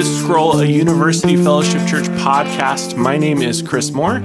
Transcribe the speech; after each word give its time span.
to 0.00 0.06
Scroll, 0.06 0.58
a 0.60 0.64
University 0.64 1.36
Fellowship 1.36 1.86
Church 1.86 2.06
podcast. 2.22 2.96
My 2.96 3.18
name 3.18 3.42
is 3.42 3.60
Chris 3.60 3.90
Moore. 3.90 4.22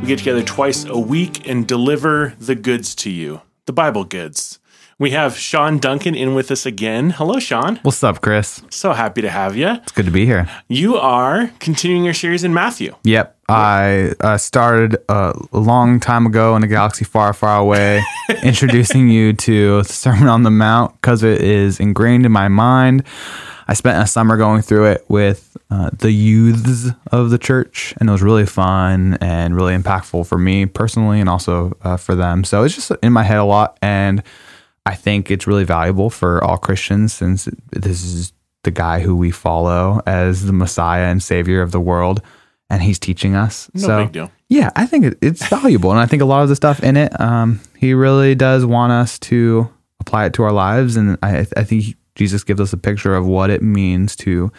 We 0.00 0.06
get 0.06 0.20
together 0.20 0.42
twice 0.42 0.86
a 0.86 0.98
week 0.98 1.46
and 1.46 1.68
deliver 1.68 2.34
the 2.38 2.54
goods 2.54 2.94
to 2.94 3.10
you, 3.10 3.42
the 3.66 3.74
Bible 3.74 4.04
goods. 4.04 4.58
We 4.98 5.10
have 5.10 5.36
Sean 5.36 5.76
Duncan 5.78 6.14
in 6.14 6.34
with 6.34 6.50
us 6.50 6.64
again. 6.64 7.10
Hello, 7.10 7.38
Sean. 7.38 7.76
What's 7.82 8.02
up, 8.02 8.22
Chris? 8.22 8.62
So 8.70 8.94
happy 8.94 9.20
to 9.20 9.28
have 9.28 9.54
you. 9.54 9.68
It's 9.68 9.92
good 9.92 10.06
to 10.06 10.10
be 10.10 10.24
here. 10.24 10.48
You 10.66 10.96
are 10.96 11.50
continuing 11.58 12.04
your 12.04 12.14
series 12.14 12.42
in 12.42 12.54
Matthew. 12.54 12.96
Yep. 13.04 13.36
I 13.50 14.14
uh, 14.20 14.38
started 14.38 14.96
a 15.10 15.34
long 15.52 16.00
time 16.00 16.24
ago 16.24 16.56
in 16.56 16.64
a 16.64 16.66
galaxy 16.66 17.04
far, 17.04 17.34
far 17.34 17.60
away, 17.60 18.02
introducing 18.42 19.10
you 19.10 19.34
to 19.34 19.82
the 19.82 19.92
Sermon 19.92 20.28
on 20.28 20.42
the 20.42 20.50
Mount 20.50 20.98
because 21.00 21.22
it 21.22 21.42
is 21.42 21.80
ingrained 21.80 22.24
in 22.24 22.32
my 22.32 22.48
mind. 22.48 23.04
I 23.68 23.74
spent 23.74 24.02
a 24.02 24.06
summer 24.06 24.38
going 24.38 24.62
through 24.62 24.86
it 24.86 25.04
with 25.08 25.54
uh, 25.70 25.90
the 25.92 26.10
youths 26.10 26.88
of 27.12 27.28
the 27.28 27.36
church, 27.36 27.94
and 27.98 28.08
it 28.08 28.12
was 28.12 28.22
really 28.22 28.46
fun 28.46 29.18
and 29.20 29.54
really 29.54 29.76
impactful 29.76 30.26
for 30.26 30.38
me 30.38 30.64
personally 30.64 31.20
and 31.20 31.28
also 31.28 31.76
uh, 31.82 31.98
for 31.98 32.14
them. 32.14 32.44
So 32.44 32.64
it's 32.64 32.74
just 32.74 32.90
in 33.02 33.12
my 33.12 33.24
head 33.24 33.36
a 33.36 33.44
lot. 33.44 33.78
And 33.82 34.22
I 34.86 34.94
think 34.94 35.30
it's 35.30 35.46
really 35.46 35.64
valuable 35.64 36.08
for 36.08 36.42
all 36.42 36.56
Christians 36.56 37.12
since 37.12 37.46
this 37.70 38.02
is 38.02 38.32
the 38.62 38.70
guy 38.70 39.00
who 39.00 39.14
we 39.14 39.30
follow 39.30 40.00
as 40.06 40.46
the 40.46 40.52
Messiah 40.54 41.04
and 41.04 41.22
Savior 41.22 41.60
of 41.60 41.70
the 41.70 41.80
world, 41.80 42.22
and 42.70 42.82
he's 42.82 42.98
teaching 42.98 43.34
us. 43.34 43.70
No 43.74 43.86
so, 43.86 44.04
big 44.04 44.12
deal. 44.12 44.32
Yeah, 44.48 44.70
I 44.76 44.86
think 44.86 45.14
it's 45.20 45.46
valuable, 45.46 45.90
and 45.90 46.00
I 46.00 46.06
think 46.06 46.22
a 46.22 46.24
lot 46.24 46.42
of 46.42 46.48
the 46.48 46.56
stuff 46.56 46.82
in 46.82 46.96
it, 46.96 47.18
um, 47.20 47.60
he 47.76 47.92
really 47.92 48.34
does 48.34 48.64
want 48.64 48.92
us 48.92 49.18
to 49.20 49.68
apply 50.00 50.24
it 50.24 50.32
to 50.34 50.42
our 50.42 50.52
lives, 50.52 50.96
and 50.96 51.18
I, 51.22 51.40
I 51.54 51.64
think 51.64 51.97
Jesus 52.18 52.44
gives 52.44 52.60
us 52.60 52.72
a 52.72 52.76
picture 52.76 53.14
of 53.14 53.26
what 53.26 53.48
it 53.48 53.62
means 53.62 54.16
to 54.16 54.52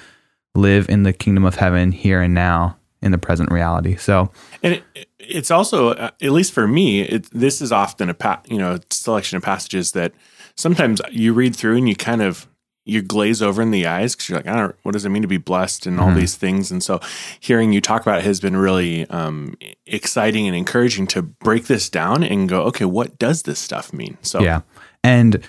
live 0.56 0.90
in 0.90 1.04
the 1.04 1.14
kingdom 1.14 1.44
of 1.44 1.56
heaven 1.56 1.92
here 1.92 2.22
and 2.22 2.34
now 2.34 2.78
in 3.02 3.12
the 3.12 3.18
present 3.18 3.52
reality. 3.52 3.98
So, 3.98 4.32
and 4.64 4.76
it, 4.76 5.08
it's 5.20 5.52
also, 5.52 5.90
uh, 5.90 6.12
at 6.22 6.32
least 6.32 6.54
for 6.54 6.68
me, 6.68 7.02
it, 7.02 7.30
this 7.32 7.62
is 7.62 7.72
often 7.72 8.10
a 8.10 8.14
pa- 8.14 8.42
you 8.48 8.58
know 8.58 8.80
selection 8.90 9.38
of 9.38 9.44
passages 9.44 9.92
that 9.92 10.14
sometimes 10.56 11.02
you 11.12 11.34
read 11.34 11.56
through 11.56 11.78
and 11.78 11.88
you 11.88 11.96
kind 11.96 12.22
of 12.22 12.48
you 12.86 13.02
glaze 13.02 13.42
over 13.42 13.62
in 13.62 13.72
the 13.72 13.86
eyes 13.86 14.16
because 14.16 14.30
you're 14.30 14.40
like, 14.40 14.48
I 14.48 14.56
don't, 14.56 14.76
what 14.82 14.94
does 14.94 15.06
it 15.06 15.10
mean 15.10 15.22
to 15.22 15.28
be 15.28 15.38
blessed 15.38 15.86
and 15.86 16.00
all 16.00 16.08
mm-hmm. 16.08 16.20
these 16.20 16.36
things? 16.36 16.72
And 16.72 16.82
so, 16.82 17.00
hearing 17.42 17.74
you 17.74 17.82
talk 17.82 18.02
about 18.02 18.20
it 18.20 18.24
has 18.24 18.40
been 18.40 18.56
really 18.56 19.08
um, 19.10 19.56
exciting 19.86 20.48
and 20.48 20.56
encouraging 20.56 21.08
to 21.08 21.22
break 21.22 21.66
this 21.66 21.90
down 21.90 22.24
and 22.24 22.48
go, 22.48 22.64
okay, 22.64 22.86
what 22.86 23.20
does 23.20 23.44
this 23.44 23.60
stuff 23.60 23.92
mean? 23.94 24.18
So, 24.22 24.40
yeah, 24.40 24.62
and 25.04 25.46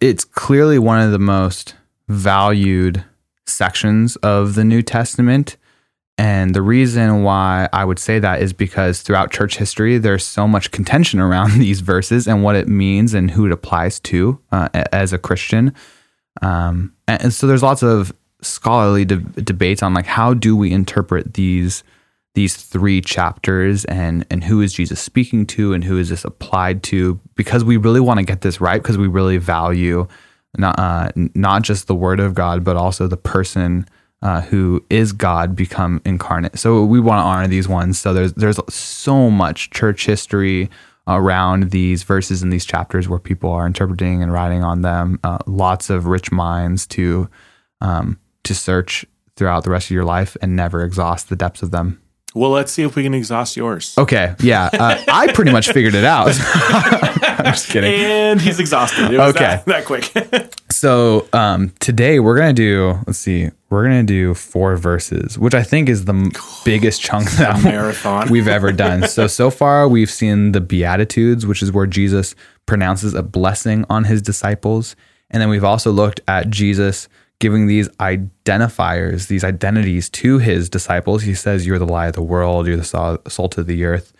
it's 0.00 0.24
clearly 0.24 0.78
one 0.78 1.00
of 1.00 1.12
the 1.12 1.18
most 1.18 1.74
valued 2.08 3.04
sections 3.46 4.16
of 4.16 4.54
the 4.54 4.64
New 4.64 4.82
Testament 4.82 5.56
and 6.18 6.54
the 6.54 6.62
reason 6.62 7.22
why 7.22 7.68
I 7.72 7.84
would 7.84 7.98
say 7.98 8.18
that 8.18 8.40
is 8.40 8.52
because 8.52 9.02
throughout 9.02 9.30
church 9.30 9.58
history, 9.58 9.98
there's 9.98 10.24
so 10.24 10.48
much 10.48 10.70
contention 10.70 11.20
around 11.20 11.52
these 11.58 11.80
verses 11.80 12.26
and 12.26 12.42
what 12.42 12.56
it 12.56 12.68
means 12.68 13.14
and 13.14 13.30
who 13.30 13.46
it 13.46 13.52
applies 13.52 14.00
to 14.00 14.40
uh, 14.50 14.68
as 14.92 15.12
a 15.12 15.18
Christian. 15.18 15.74
Um, 16.42 16.94
and, 17.06 17.32
so 17.32 17.46
there's 17.46 17.62
lots 17.62 17.82
of 17.82 18.12
scholarly 18.40 19.04
de- 19.04 19.16
debates 19.16 19.82
on 19.82 19.94
like 19.94 20.06
how 20.06 20.34
do 20.34 20.56
we 20.56 20.70
interpret 20.70 21.34
these 21.34 21.82
these 22.36 22.54
three 22.54 23.00
chapters 23.00 23.86
and 23.86 24.26
and 24.30 24.44
who 24.44 24.60
is 24.60 24.74
Jesus 24.74 25.00
speaking 25.00 25.46
to 25.46 25.72
and 25.72 25.82
who 25.82 25.98
is 25.98 26.10
this 26.10 26.24
applied 26.24 26.82
to 26.84 27.18
because 27.34 27.64
we 27.64 27.78
really 27.78 27.98
want 27.98 28.20
to 28.20 28.24
get 28.24 28.42
this 28.42 28.60
right 28.60 28.80
because 28.80 28.98
we 28.98 29.08
really 29.08 29.38
value 29.38 30.06
not 30.58 30.78
uh, 30.78 31.10
not 31.34 31.62
just 31.62 31.86
the 31.86 31.94
word 31.94 32.20
of 32.20 32.34
God 32.34 32.62
but 32.62 32.76
also 32.76 33.08
the 33.08 33.16
person 33.16 33.88
uh, 34.20 34.42
who 34.42 34.84
is 34.90 35.12
God 35.12 35.56
become 35.56 36.02
incarnate. 36.04 36.58
So 36.58 36.84
we 36.84 37.00
want 37.00 37.20
to 37.20 37.24
honor 37.24 37.48
these 37.48 37.68
ones. 37.68 37.98
So 37.98 38.12
there's 38.12 38.34
there's 38.34 38.60
so 38.68 39.30
much 39.30 39.70
church 39.70 40.04
history 40.04 40.68
around 41.08 41.70
these 41.70 42.02
verses 42.02 42.42
in 42.42 42.50
these 42.50 42.66
chapters 42.66 43.08
where 43.08 43.18
people 43.18 43.50
are 43.50 43.66
interpreting 43.66 44.22
and 44.22 44.32
writing 44.32 44.62
on 44.62 44.82
them. 44.82 45.18
Uh, 45.24 45.38
lots 45.46 45.88
of 45.88 46.04
rich 46.06 46.30
minds 46.30 46.86
to 46.88 47.30
um, 47.80 48.18
to 48.44 48.54
search 48.54 49.06
throughout 49.36 49.64
the 49.64 49.70
rest 49.70 49.86
of 49.86 49.94
your 49.94 50.04
life 50.04 50.36
and 50.42 50.54
never 50.54 50.82
exhaust 50.82 51.30
the 51.30 51.36
depths 51.36 51.62
of 51.62 51.70
them. 51.70 52.02
Well, 52.36 52.50
let's 52.50 52.70
see 52.70 52.82
if 52.82 52.94
we 52.96 53.02
can 53.02 53.14
exhaust 53.14 53.56
yours. 53.56 53.94
Okay. 53.96 54.34
Yeah. 54.40 54.68
Uh, 54.70 55.02
I 55.08 55.32
pretty 55.32 55.52
much 55.52 55.72
figured 55.72 55.94
it 55.94 56.04
out. 56.04 56.28
I'm 57.38 57.46
just 57.46 57.68
kidding. 57.68 57.94
And 57.94 58.38
he's 58.38 58.60
exhausted. 58.60 59.06
okay. 59.18 59.62
That, 59.64 59.64
that 59.64 59.84
quick. 59.86 60.12
so 60.70 61.26
um, 61.32 61.72
today 61.80 62.20
we're 62.20 62.36
going 62.36 62.54
to 62.54 62.62
do, 62.62 62.98
let's 63.06 63.18
see, 63.18 63.50
we're 63.70 63.84
going 63.84 64.06
to 64.06 64.12
do 64.12 64.34
four 64.34 64.76
verses, 64.76 65.38
which 65.38 65.54
I 65.54 65.62
think 65.62 65.88
is 65.88 66.04
the 66.04 66.38
biggest 66.62 67.00
chunk 67.00 67.30
that 67.32 67.64
marathon 67.64 68.28
we've 68.30 68.48
ever 68.48 68.70
done. 68.70 69.08
So, 69.08 69.26
so 69.28 69.50
far 69.50 69.88
we've 69.88 70.10
seen 70.10 70.52
the 70.52 70.60
Beatitudes, 70.60 71.46
which 71.46 71.62
is 71.62 71.72
where 71.72 71.86
Jesus 71.86 72.34
pronounces 72.66 73.14
a 73.14 73.22
blessing 73.22 73.86
on 73.88 74.04
his 74.04 74.20
disciples. 74.20 74.94
And 75.30 75.40
then 75.40 75.48
we've 75.48 75.64
also 75.64 75.90
looked 75.90 76.20
at 76.28 76.50
Jesus 76.50 77.08
giving 77.38 77.66
these 77.66 77.88
identifiers, 78.00 79.28
these 79.28 79.44
identities 79.44 80.08
to 80.08 80.38
his 80.38 80.68
disciples. 80.68 81.22
He 81.22 81.34
says, 81.34 81.66
You're 81.66 81.78
the 81.78 81.86
light 81.86 82.08
of 82.08 82.14
the 82.14 82.22
world, 82.22 82.66
you're 82.66 82.76
the 82.76 83.20
salt 83.28 83.58
of 83.58 83.66
the 83.66 83.84
earth. 83.84 84.12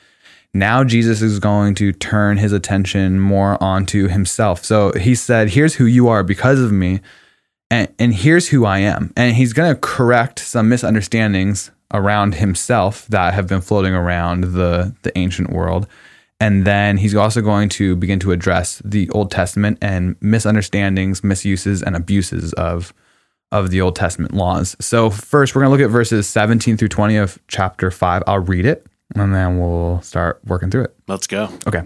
Now 0.54 0.84
Jesus 0.84 1.20
is 1.22 1.38
going 1.38 1.74
to 1.76 1.92
turn 1.92 2.38
his 2.38 2.52
attention 2.52 3.20
more 3.20 3.62
onto 3.62 4.08
himself. 4.08 4.64
So 4.64 4.92
he 4.92 5.14
said, 5.14 5.50
Here's 5.50 5.74
who 5.74 5.86
you 5.86 6.08
are 6.08 6.22
because 6.22 6.60
of 6.60 6.72
me, 6.72 7.00
and, 7.70 7.92
and 7.98 8.14
here's 8.14 8.48
who 8.48 8.64
I 8.64 8.78
am. 8.78 9.12
And 9.16 9.36
he's 9.36 9.52
going 9.52 9.74
to 9.74 9.80
correct 9.80 10.38
some 10.38 10.68
misunderstandings 10.68 11.70
around 11.92 12.36
himself 12.36 13.06
that 13.08 13.34
have 13.34 13.46
been 13.46 13.60
floating 13.60 13.94
around 13.94 14.54
the, 14.54 14.94
the 15.02 15.16
ancient 15.16 15.50
world. 15.50 15.86
And 16.38 16.64
then 16.64 16.98
he's 16.98 17.14
also 17.14 17.40
going 17.40 17.70
to 17.70 17.96
begin 17.96 18.18
to 18.20 18.32
address 18.32 18.82
the 18.84 19.08
Old 19.10 19.30
Testament 19.30 19.78
and 19.80 20.16
misunderstandings, 20.20 21.24
misuses, 21.24 21.82
and 21.82 21.96
abuses 21.96 22.52
of 22.54 22.92
of 23.52 23.70
the 23.70 23.80
Old 23.80 23.96
Testament 23.96 24.34
laws. 24.34 24.76
So, 24.80 25.10
first, 25.10 25.54
we're 25.54 25.62
going 25.62 25.70
to 25.70 25.76
look 25.76 25.86
at 25.86 25.92
verses 25.92 26.28
17 26.28 26.76
through 26.76 26.88
20 26.88 27.16
of 27.16 27.38
chapter 27.48 27.90
5. 27.90 28.22
I'll 28.26 28.40
read 28.40 28.66
it 28.66 28.86
and 29.14 29.34
then 29.34 29.58
we'll 29.58 30.00
start 30.02 30.40
working 30.44 30.70
through 30.70 30.84
it. 30.84 30.96
Let's 31.06 31.26
go. 31.26 31.48
Okay. 31.66 31.82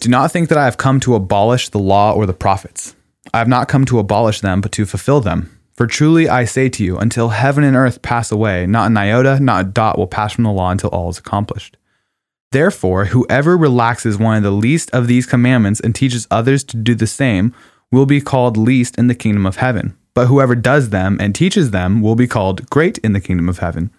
Do 0.00 0.08
not 0.08 0.32
think 0.32 0.48
that 0.48 0.58
I 0.58 0.64
have 0.64 0.76
come 0.76 1.00
to 1.00 1.14
abolish 1.14 1.68
the 1.68 1.78
law 1.78 2.12
or 2.12 2.26
the 2.26 2.34
prophets. 2.34 2.94
I 3.32 3.38
have 3.38 3.48
not 3.48 3.68
come 3.68 3.84
to 3.86 3.98
abolish 3.98 4.40
them, 4.40 4.60
but 4.60 4.72
to 4.72 4.86
fulfill 4.86 5.20
them. 5.20 5.58
For 5.72 5.86
truly 5.86 6.28
I 6.28 6.44
say 6.44 6.68
to 6.70 6.84
you, 6.84 6.98
until 6.98 7.28
heaven 7.28 7.62
and 7.62 7.76
earth 7.76 8.02
pass 8.02 8.32
away, 8.32 8.66
not 8.66 8.86
an 8.86 8.96
iota, 8.96 9.38
not 9.40 9.60
a 9.60 9.68
dot 9.68 9.98
will 9.98 10.06
pass 10.06 10.32
from 10.32 10.44
the 10.44 10.50
law 10.50 10.70
until 10.70 10.90
all 10.90 11.10
is 11.10 11.18
accomplished. 11.18 11.76
Therefore, 12.52 13.06
whoever 13.06 13.56
relaxes 13.56 14.18
one 14.18 14.36
of 14.36 14.42
the 14.42 14.50
least 14.50 14.90
of 14.92 15.06
these 15.06 15.26
commandments 15.26 15.80
and 15.80 15.94
teaches 15.94 16.26
others 16.30 16.64
to 16.64 16.76
do 16.76 16.94
the 16.94 17.06
same 17.06 17.54
will 17.92 18.06
be 18.06 18.20
called 18.20 18.56
least 18.56 18.98
in 18.98 19.06
the 19.06 19.14
kingdom 19.14 19.46
of 19.46 19.56
heaven. 19.56 19.96
But 20.14 20.26
whoever 20.26 20.54
does 20.54 20.90
them 20.90 21.18
and 21.20 21.34
teaches 21.34 21.70
them 21.70 22.00
will 22.00 22.14
be 22.14 22.26
called 22.26 22.68
great 22.70 22.98
in 22.98 23.12
the 23.12 23.20
kingdom 23.20 23.48
of 23.48 23.58
heaven. 23.58 23.90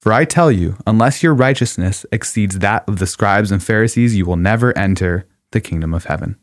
For 0.00 0.12
I 0.12 0.24
tell 0.24 0.50
you, 0.50 0.76
unless 0.86 1.22
your 1.22 1.34
righteousness 1.34 2.06
exceeds 2.10 2.58
that 2.60 2.88
of 2.88 2.98
the 2.98 3.06
scribes 3.06 3.50
and 3.50 3.62
Pharisees, 3.62 4.16
you 4.16 4.24
will 4.24 4.36
never 4.36 4.76
enter 4.76 5.26
the 5.52 5.60
kingdom 5.60 5.92
of 5.92 6.04
heaven. 6.04 6.36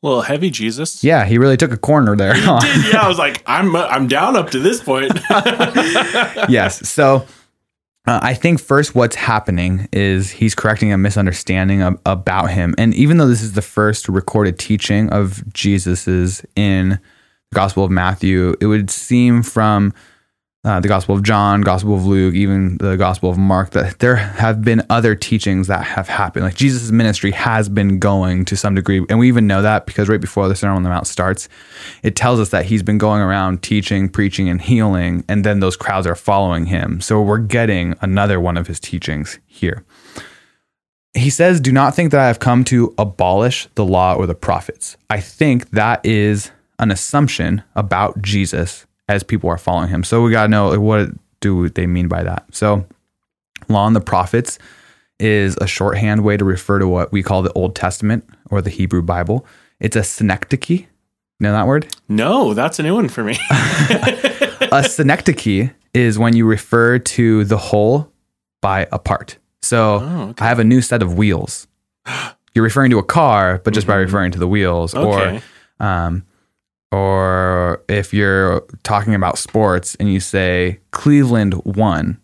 Well, 0.00 0.22
heavy 0.22 0.50
Jesus. 0.50 1.02
Yeah, 1.02 1.24
he 1.24 1.38
really 1.38 1.56
took 1.56 1.72
a 1.72 1.76
corner 1.76 2.14
there. 2.14 2.34
Huh? 2.34 2.60
Did, 2.60 2.92
yeah, 2.92 3.00
I 3.02 3.08
was 3.08 3.18
like, 3.18 3.42
I'm 3.46 3.74
I'm 3.74 4.06
down 4.06 4.36
up 4.36 4.50
to 4.50 4.60
this 4.60 4.80
point. 4.80 5.12
yes. 6.48 6.88
So 6.88 7.26
uh, 8.08 8.20
I 8.22 8.32
think 8.32 8.58
first 8.58 8.94
what's 8.94 9.16
happening 9.16 9.86
is 9.92 10.30
he's 10.30 10.54
correcting 10.54 10.94
a 10.94 10.96
misunderstanding 10.96 11.82
of, 11.82 12.00
about 12.06 12.50
him. 12.50 12.74
And 12.78 12.94
even 12.94 13.18
though 13.18 13.28
this 13.28 13.42
is 13.42 13.52
the 13.52 13.60
first 13.60 14.08
recorded 14.08 14.58
teaching 14.58 15.10
of 15.10 15.42
Jesus's 15.52 16.42
in 16.56 16.88
the 16.88 17.00
Gospel 17.54 17.84
of 17.84 17.90
Matthew, 17.90 18.56
it 18.62 18.66
would 18.66 18.88
seem 18.88 19.42
from 19.42 19.92
uh, 20.64 20.80
the 20.80 20.88
Gospel 20.88 21.14
of 21.14 21.22
John, 21.22 21.60
Gospel 21.60 21.94
of 21.94 22.04
Luke, 22.04 22.34
even 22.34 22.78
the 22.78 22.96
Gospel 22.96 23.30
of 23.30 23.38
Mark, 23.38 23.70
that 23.70 24.00
there 24.00 24.16
have 24.16 24.62
been 24.62 24.84
other 24.90 25.14
teachings 25.14 25.68
that 25.68 25.84
have 25.84 26.08
happened. 26.08 26.44
Like 26.44 26.56
Jesus' 26.56 26.90
ministry 26.90 27.30
has 27.30 27.68
been 27.68 28.00
going 28.00 28.44
to 28.46 28.56
some 28.56 28.74
degree. 28.74 29.04
And 29.08 29.20
we 29.20 29.28
even 29.28 29.46
know 29.46 29.62
that 29.62 29.86
because 29.86 30.08
right 30.08 30.20
before 30.20 30.48
the 30.48 30.56
Sermon 30.56 30.78
on 30.78 30.82
the 30.82 30.88
Mount 30.88 31.06
starts, 31.06 31.48
it 32.02 32.16
tells 32.16 32.40
us 32.40 32.50
that 32.50 32.64
he's 32.66 32.82
been 32.82 32.98
going 32.98 33.22
around 33.22 33.62
teaching, 33.62 34.08
preaching, 34.08 34.48
and 34.48 34.60
healing. 34.60 35.24
And 35.28 35.44
then 35.44 35.60
those 35.60 35.76
crowds 35.76 36.08
are 36.08 36.16
following 36.16 36.66
him. 36.66 37.00
So 37.00 37.22
we're 37.22 37.38
getting 37.38 37.94
another 38.00 38.40
one 38.40 38.56
of 38.56 38.66
his 38.66 38.80
teachings 38.80 39.38
here. 39.46 39.84
He 41.14 41.30
says, 41.30 41.60
Do 41.60 41.70
not 41.70 41.94
think 41.94 42.10
that 42.10 42.20
I 42.20 42.26
have 42.26 42.40
come 42.40 42.64
to 42.64 42.94
abolish 42.98 43.68
the 43.76 43.84
law 43.84 44.14
or 44.14 44.26
the 44.26 44.34
prophets. 44.34 44.96
I 45.08 45.20
think 45.20 45.70
that 45.70 46.04
is 46.04 46.50
an 46.80 46.90
assumption 46.90 47.62
about 47.76 48.22
Jesus 48.22 48.86
as 49.08 49.22
people 49.22 49.50
are 49.50 49.58
following 49.58 49.88
him. 49.88 50.04
So 50.04 50.22
we 50.22 50.30
got 50.30 50.44
to 50.44 50.48
know 50.48 50.68
like, 50.68 50.80
what 50.80 51.10
do 51.40 51.68
they 51.68 51.86
mean 51.86 52.08
by 52.08 52.22
that. 52.22 52.46
So 52.52 52.86
law 53.68 53.86
and 53.86 53.96
the 53.96 54.00
prophets 54.00 54.58
is 55.18 55.56
a 55.60 55.66
shorthand 55.66 56.24
way 56.24 56.36
to 56.36 56.44
refer 56.44 56.78
to 56.78 56.86
what 56.86 57.12
we 57.12 57.22
call 57.22 57.42
the 57.42 57.52
Old 57.52 57.74
Testament 57.74 58.28
or 58.50 58.62
the 58.62 58.70
Hebrew 58.70 59.02
Bible. 59.02 59.46
It's 59.80 59.96
a 59.96 60.02
synecdoche. 60.02 60.86
know 61.40 61.52
that 61.52 61.66
word? 61.66 61.94
No, 62.08 62.54
that's 62.54 62.78
a 62.78 62.82
new 62.82 62.94
one 62.94 63.08
for 63.08 63.24
me. 63.24 63.36
a 63.50 64.84
synecdoche 64.88 65.70
is 65.94 66.18
when 66.18 66.36
you 66.36 66.46
refer 66.46 66.98
to 66.98 67.44
the 67.44 67.58
whole 67.58 68.12
by 68.60 68.86
a 68.92 68.98
part. 68.98 69.38
So 69.62 70.00
oh, 70.02 70.28
okay. 70.30 70.44
I 70.44 70.48
have 70.48 70.58
a 70.58 70.64
new 70.64 70.80
set 70.80 71.02
of 71.02 71.14
wheels. 71.14 71.66
You're 72.54 72.64
referring 72.64 72.90
to 72.90 72.98
a 72.98 73.04
car, 73.04 73.60
but 73.62 73.72
just 73.72 73.86
mm-hmm. 73.86 73.92
by 73.92 74.00
referring 74.00 74.32
to 74.32 74.38
the 74.38 74.48
wheels. 74.48 74.94
Okay. 74.94 75.42
Or, 75.80 75.84
um, 75.84 76.24
or 76.90 77.82
if 77.88 78.14
you're 78.14 78.60
talking 78.82 79.14
about 79.14 79.38
sports 79.38 79.94
and 79.96 80.12
you 80.12 80.20
say 80.20 80.80
Cleveland 80.90 81.54
won, 81.64 82.20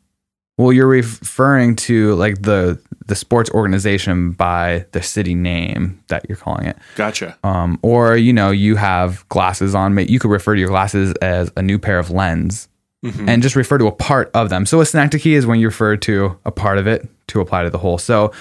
well, 0.57 0.73
you're 0.73 0.89
referring 0.89 1.77
to 1.77 2.15
like 2.15 2.43
the 2.43 2.81
the 3.07 3.15
sports 3.15 3.51
organization 3.51 4.31
by 4.31 4.87
the 4.93 5.03
city 5.03 5.35
name 5.35 6.03
that 6.09 6.25
you're 6.29 6.39
calling 6.39 6.67
it. 6.67 6.77
Gotcha. 6.97 7.37
Um, 7.45 7.79
or 7.83 8.17
you 8.17 8.33
know, 8.33 8.51
you 8.51 8.77
have 8.77 9.29
glasses 9.29 9.75
on. 9.75 9.97
You 9.99 10.19
could 10.19 10.31
refer 10.31 10.55
to 10.55 10.61
your 10.61 10.71
glasses 10.71 11.13
as 11.21 11.51
a 11.57 11.63
new 11.63 11.79
pair 11.79 11.99
of 11.99 12.11
lens, 12.11 12.69
mm-hmm. 13.05 13.29
and 13.29 13.43
just 13.43 13.57
refer 13.57 13.79
to 13.79 13.87
a 13.87 13.93
part 13.93 14.31
of 14.33 14.49
them. 14.49 14.65
So 14.65 14.81
a 14.81 14.87
synecdoche 14.87 15.27
is 15.27 15.47
when 15.47 15.59
you 15.59 15.67
refer 15.67 15.97
to 15.99 16.39
a 16.45 16.51
part 16.51 16.79
of 16.79 16.87
it 16.87 17.09
to 17.29 17.41
apply 17.41 17.65
to 17.65 17.71
the 17.71 17.79
whole. 17.79 17.99
So 17.99 18.33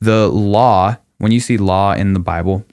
the 0.00 0.28
law, 0.28 0.96
when 1.18 1.32
you 1.32 1.40
see 1.40 1.56
law 1.56 1.92
in 1.92 2.12
the 2.12 2.20
Bible, 2.20 2.64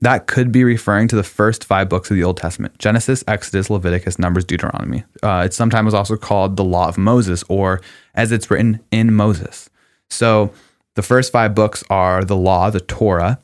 that 0.00 0.26
could 0.26 0.52
be 0.52 0.64
referring 0.64 1.08
to 1.08 1.16
the 1.16 1.22
first 1.22 1.64
five 1.64 1.88
books 1.88 2.10
of 2.10 2.16
the 2.16 2.24
Old 2.24 2.36
Testament 2.36 2.78
Genesis, 2.78 3.24
Exodus, 3.26 3.70
Leviticus, 3.70 4.18
Numbers, 4.18 4.44
Deuteronomy. 4.44 5.04
Uh, 5.22 5.42
it's 5.46 5.56
sometimes 5.56 5.94
also 5.94 6.16
called 6.16 6.56
the 6.56 6.64
Law 6.64 6.88
of 6.88 6.98
Moses, 6.98 7.42
or 7.48 7.80
as 8.14 8.32
it's 8.32 8.50
written 8.50 8.80
in 8.90 9.14
Moses. 9.14 9.70
So 10.10 10.52
the 10.94 11.02
first 11.02 11.32
five 11.32 11.54
books 11.54 11.82
are 11.90 12.24
the 12.24 12.36
law, 12.36 12.70
the 12.70 12.80
Torah, 12.80 13.38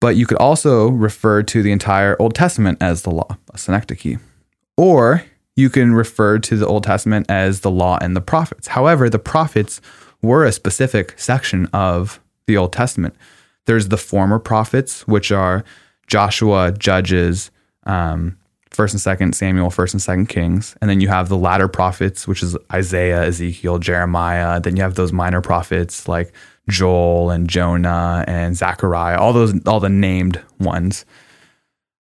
but 0.00 0.16
you 0.16 0.26
could 0.26 0.38
also 0.38 0.88
refer 0.88 1.42
to 1.42 1.62
the 1.62 1.72
entire 1.72 2.16
Old 2.18 2.34
Testament 2.34 2.78
as 2.80 3.02
the 3.02 3.10
law, 3.10 3.36
a 3.52 3.58
synecdoche. 3.58 4.18
Or 4.76 5.24
you 5.56 5.68
can 5.68 5.94
refer 5.94 6.38
to 6.38 6.56
the 6.56 6.66
Old 6.66 6.84
Testament 6.84 7.26
as 7.28 7.60
the 7.60 7.70
law 7.70 7.98
and 8.00 8.16
the 8.16 8.20
prophets. 8.20 8.68
However, 8.68 9.10
the 9.10 9.18
prophets 9.18 9.80
were 10.22 10.44
a 10.44 10.52
specific 10.52 11.18
section 11.18 11.66
of 11.66 12.20
the 12.46 12.56
Old 12.56 12.72
Testament. 12.72 13.14
There's 13.66 13.88
the 13.88 13.98
former 13.98 14.38
prophets, 14.38 15.06
which 15.06 15.30
are 15.30 15.64
Joshua, 16.10 16.72
Judges, 16.72 17.52
um, 17.84 18.36
First 18.70 18.94
and 18.94 19.00
Second 19.00 19.34
Samuel, 19.34 19.70
First 19.70 19.94
and 19.94 20.02
Second 20.02 20.26
Kings, 20.26 20.76
and 20.80 20.90
then 20.90 21.00
you 21.00 21.08
have 21.08 21.28
the 21.28 21.36
latter 21.36 21.68
prophets, 21.68 22.28
which 22.28 22.42
is 22.42 22.56
Isaiah, 22.72 23.22
Ezekiel, 23.24 23.78
Jeremiah. 23.78 24.60
Then 24.60 24.76
you 24.76 24.82
have 24.82 24.94
those 24.94 25.12
minor 25.12 25.40
prophets 25.40 26.06
like 26.06 26.32
Joel 26.68 27.30
and 27.30 27.48
Jonah 27.48 28.24
and 28.28 28.56
Zechariah, 28.56 29.18
all 29.18 29.32
those, 29.32 29.54
all 29.66 29.80
the 29.80 29.88
named 29.88 30.40
ones. 30.58 31.04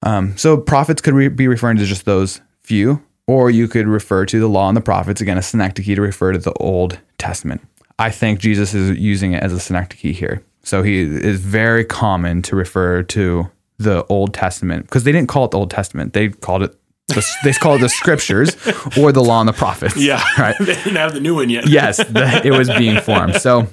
Um, 0.02 0.36
so 0.36 0.56
prophets 0.56 1.00
could 1.00 1.14
re- 1.14 1.28
be 1.28 1.48
referring 1.48 1.78
to 1.78 1.84
just 1.84 2.04
those 2.04 2.40
few, 2.62 3.02
or 3.26 3.50
you 3.50 3.66
could 3.66 3.86
refer 3.86 4.26
to 4.26 4.40
the 4.40 4.48
law 4.48 4.68
and 4.68 4.76
the 4.76 4.80
prophets 4.80 5.20
again, 5.20 5.38
a 5.38 5.42
synecdoche 5.42 5.94
to 5.94 6.00
refer 6.00 6.32
to 6.32 6.38
the 6.38 6.52
Old 6.54 6.98
Testament. 7.18 7.60
I 7.98 8.10
think 8.10 8.40
Jesus 8.40 8.74
is 8.74 8.98
using 8.98 9.32
it 9.32 9.42
as 9.42 9.52
a 9.52 9.60
synecdoche 9.60 10.16
here. 10.16 10.44
So 10.64 10.82
he 10.82 11.02
is 11.02 11.40
very 11.40 11.84
common 11.84 12.42
to 12.42 12.56
refer 12.56 13.02
to 13.04 13.50
the 13.78 14.04
Old 14.06 14.34
Testament 14.34 14.86
because 14.86 15.04
they 15.04 15.12
didn't 15.12 15.28
call 15.28 15.44
it 15.44 15.50
the 15.50 15.58
Old 15.58 15.70
Testament. 15.70 16.12
They 16.12 16.28
called 16.28 16.62
it 16.62 16.76
the, 17.08 17.26
they 17.44 17.52
call 17.52 17.76
it 17.76 17.78
the 17.80 17.88
scriptures 17.88 18.56
or 18.98 19.12
the 19.12 19.22
law 19.22 19.40
and 19.40 19.48
the 19.48 19.52
prophets. 19.52 19.96
Yeah, 19.96 20.22
right. 20.38 20.56
they 20.58 20.74
didn't 20.74 20.96
have 20.96 21.12
the 21.12 21.20
new 21.20 21.34
one 21.34 21.50
yet. 21.50 21.68
yes, 21.68 21.98
the, 21.98 22.42
it 22.44 22.52
was 22.52 22.68
being 22.70 23.00
formed. 23.00 23.36
So, 23.36 23.68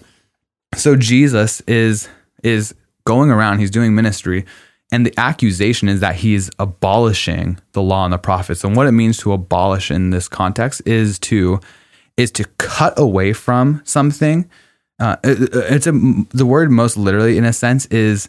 so 0.75 0.95
Jesus 0.95 1.61
is 1.61 2.09
is 2.43 2.73
going 3.05 3.31
around. 3.31 3.59
He's 3.59 3.71
doing 3.71 3.95
ministry, 3.95 4.45
and 4.91 5.05
the 5.05 5.13
accusation 5.17 5.89
is 5.89 5.99
that 5.99 6.15
he's 6.15 6.49
abolishing 6.59 7.59
the 7.73 7.81
law 7.81 8.05
and 8.05 8.13
the 8.13 8.17
prophets. 8.17 8.63
And 8.63 8.75
what 8.75 8.87
it 8.87 8.91
means 8.91 9.17
to 9.19 9.33
abolish 9.33 9.91
in 9.91 10.09
this 10.09 10.27
context 10.27 10.81
is 10.85 11.19
to 11.19 11.59
is 12.17 12.31
to 12.31 12.45
cut 12.57 12.97
away 12.97 13.33
from 13.33 13.81
something. 13.85 14.49
Uh, 14.99 15.15
it, 15.23 15.49
it's 15.53 15.87
a 15.87 15.91
the 16.31 16.45
word 16.45 16.71
most 16.71 16.97
literally 16.97 17.37
in 17.37 17.45
a 17.45 17.53
sense 17.53 17.85
is 17.87 18.27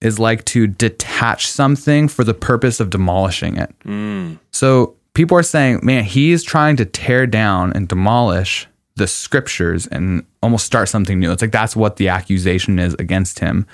is 0.00 0.18
like 0.18 0.44
to 0.46 0.66
detach 0.66 1.46
something 1.46 2.08
for 2.08 2.24
the 2.24 2.34
purpose 2.34 2.80
of 2.80 2.90
demolishing 2.90 3.56
it. 3.56 3.74
Mm. 3.84 4.38
So 4.50 4.96
people 5.14 5.36
are 5.36 5.42
saying, 5.42 5.80
man, 5.82 6.04
he's 6.04 6.42
trying 6.42 6.76
to 6.76 6.84
tear 6.84 7.26
down 7.26 7.72
and 7.74 7.86
demolish 7.88 8.66
the 8.96 9.06
scriptures 9.06 9.86
and 9.86 10.24
almost 10.42 10.66
start 10.66 10.88
something 10.88 11.18
new. 11.18 11.32
It's 11.32 11.42
like 11.42 11.52
that's 11.52 11.76
what 11.76 11.96
the 11.96 12.08
accusation 12.08 12.78
is 12.78 12.94
against 12.94 13.38
him. 13.38 13.66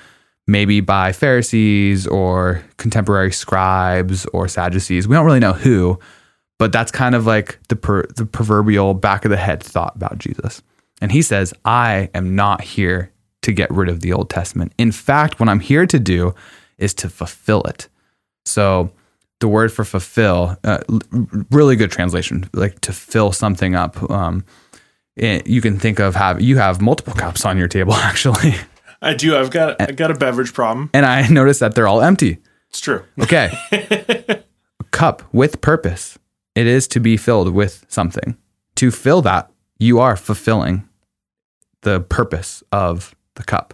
Maybe 0.49 0.79
by 0.79 1.11
Pharisees 1.11 2.07
or 2.07 2.63
contemporary 2.77 3.33
scribes 3.33 4.25
or 4.27 4.47
Sadducees. 4.47 5.07
We 5.07 5.15
don't 5.15 5.25
really 5.25 5.41
know 5.41 5.53
who, 5.53 5.99
but 6.57 6.71
that's 6.71 6.91
kind 6.91 7.15
of 7.15 7.25
like 7.25 7.59
the 7.67 7.75
per, 7.75 8.03
the 8.15 8.25
proverbial 8.25 8.93
back 8.93 9.25
of 9.25 9.31
the 9.31 9.37
head 9.37 9.61
thought 9.61 9.95
about 9.95 10.17
Jesus. 10.17 10.61
And 11.01 11.11
he 11.11 11.21
says, 11.21 11.53
"I 11.65 12.09
am 12.13 12.35
not 12.35 12.61
here 12.61 13.11
to 13.47 13.53
get 13.53 13.71
rid 13.71 13.87
of 13.87 14.01
the 14.01 14.11
Old 14.11 14.29
Testament. 14.29 14.73
In 14.77 14.91
fact, 14.91 15.39
what 15.39 15.47
I'm 15.47 15.61
here 15.61 15.85
to 15.85 15.97
do 15.97 16.35
is 16.77 16.93
to 16.95 17.07
fulfill 17.07 17.61
it. 17.61 17.87
So, 18.45 18.91
the 19.39 19.47
word 19.47 19.71
for 19.71 19.85
fulfill, 19.85 20.57
uh, 20.65 20.79
really 21.49 21.77
good 21.77 21.89
translation, 21.89 22.49
like 22.53 22.81
to 22.81 22.91
fill 22.91 23.31
something 23.31 23.73
up. 23.73 24.11
Um, 24.11 24.43
it, 25.15 25.47
you 25.47 25.61
can 25.61 25.79
think 25.79 25.99
of 25.99 26.15
have 26.15 26.41
you 26.41 26.57
have 26.57 26.81
multiple 26.81 27.13
cups 27.13 27.45
on 27.45 27.57
your 27.57 27.69
table 27.69 27.93
actually. 28.09 28.55
I 29.01 29.13
do. 29.13 29.37
I've 29.37 29.49
got 29.49 29.79
I 29.79 29.93
got 29.93 30.11
a 30.11 30.15
beverage 30.15 30.53
problem, 30.53 30.89
and 30.93 31.05
I 31.05 31.25
noticed 31.29 31.61
that 31.61 31.73
they're 31.73 31.87
all 31.87 32.01
empty. 32.01 32.39
It's 32.69 32.81
true. 32.81 33.05
Okay, 33.21 33.57
cup 34.91 35.23
with 35.31 35.61
purpose. 35.61 36.19
It 36.53 36.67
is 36.67 36.85
to 36.89 36.99
be 36.99 37.15
filled 37.15 37.53
with 37.53 37.85
something. 37.87 38.35
To 38.75 38.91
fill 38.91 39.21
that, 39.21 39.49
you 39.79 39.99
are 39.99 40.17
fulfilling 40.17 40.89
the 41.81 42.01
purpose 42.01 42.63
of 42.71 43.15
the 43.37 43.43
cup. 43.43 43.73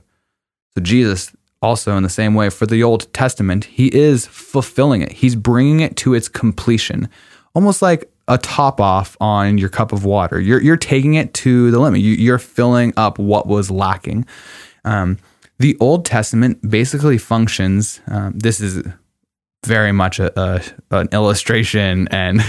So 0.76 0.82
Jesus 0.82 1.36
also 1.64 1.96
in 1.96 2.04
the 2.04 2.10
same 2.10 2.36
way 2.36 2.50
for 2.50 2.66
the 2.66 2.84
Old 2.84 3.12
Testament, 3.14 3.66
he 3.66 3.88
is 3.88 4.28
fulfilling 4.28 5.02
it. 5.02 5.14
He's 5.14 5.36
bringing 5.36 5.80
it 5.80 5.96
to 5.98 6.14
its 6.14 6.28
completion. 6.28 7.10
Almost 7.56 7.82
like 7.82 8.12
a 8.28 8.38
top 8.38 8.80
off 8.80 9.18
on 9.20 9.58
your 9.58 9.70
cup 9.70 9.92
of 9.92 10.06
water. 10.06 10.40
You're 10.40 10.62
you're 10.62 10.78
taking 10.78 11.16
it 11.16 11.34
to 11.36 11.72
the 11.72 11.80
limit. 11.80 12.02
You, 12.02 12.34
are 12.34 12.40
filling 12.40 12.94
up 12.98 13.20
what 13.20 13.48
was 13.48 13.70
lacking. 13.70 14.26
Um, 14.86 15.18
the 15.60 15.78
Old 15.80 16.06
Testament 16.06 16.70
basically 16.70 17.18
functions. 17.18 18.02
Um, 18.08 18.38
this 18.38 18.60
is 18.60 18.86
very 19.66 19.92
much 19.92 20.20
a, 20.20 20.38
a, 20.40 20.62
an 20.92 21.10
illustration, 21.12 22.08
and 22.10 22.42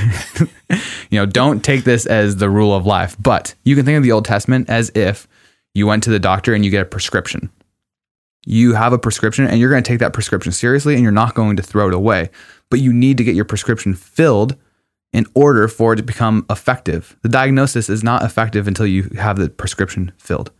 you 1.11 1.19
know, 1.19 1.27
don't 1.27 1.65
take 1.65 1.85
this 1.85 2.07
as 2.07 2.37
the 2.37 2.51
rule 2.51 2.75
of 2.75 2.87
life. 2.87 3.17
But 3.21 3.55
you 3.65 3.77
can 3.77 3.85
think 3.85 3.97
of 3.97 4.03
the 4.03 4.13
Old 4.13 4.25
Testament 4.25 4.71
as 4.71 4.91
if 4.95 5.29
you 5.75 5.87
went 5.87 6.03
to 6.05 6.11
the 6.11 6.19
doctor 6.19 6.55
and 6.55 6.65
you 6.65 6.71
get 6.71 6.83
a 6.83 6.87
prescription. 6.87 7.51
You 8.47 8.75
have 8.75 8.93
a 8.93 8.99
prescription 8.99 9.47
and 9.47 9.59
you're 9.59 9.71
going 9.71 9.83
to 9.83 9.89
take 9.89 10.01
that 10.01 10.13
prescription 10.13 10.53
seriously 10.53 10.95
and 10.95 11.03
you're 11.03 11.13
not 11.13 11.35
going 11.35 11.57
to 11.57 11.63
throw 11.63 11.89
it 11.89 11.95
away. 11.95 12.31
But 12.71 12.81
you 12.81 12.93
need 12.93 13.19
to 13.19 13.25
get 13.25 13.35
your 13.35 13.45
prescription 13.45 13.95
filled 13.95 14.57
in 15.13 15.27
order 15.35 15.69
for 15.69 15.93
it 15.93 15.97
to 15.97 16.03
become 16.03 16.45
effective. 16.51 17.17
The 17.23 17.29
diagnosis 17.29 17.89
is 17.89 18.03
not 18.03 18.23
effective 18.23 18.69
until 18.69 18.87
you 18.87 19.05
have 19.17 19.37
the 19.37 19.49
prescription 19.49 20.13
filled. 20.19 20.51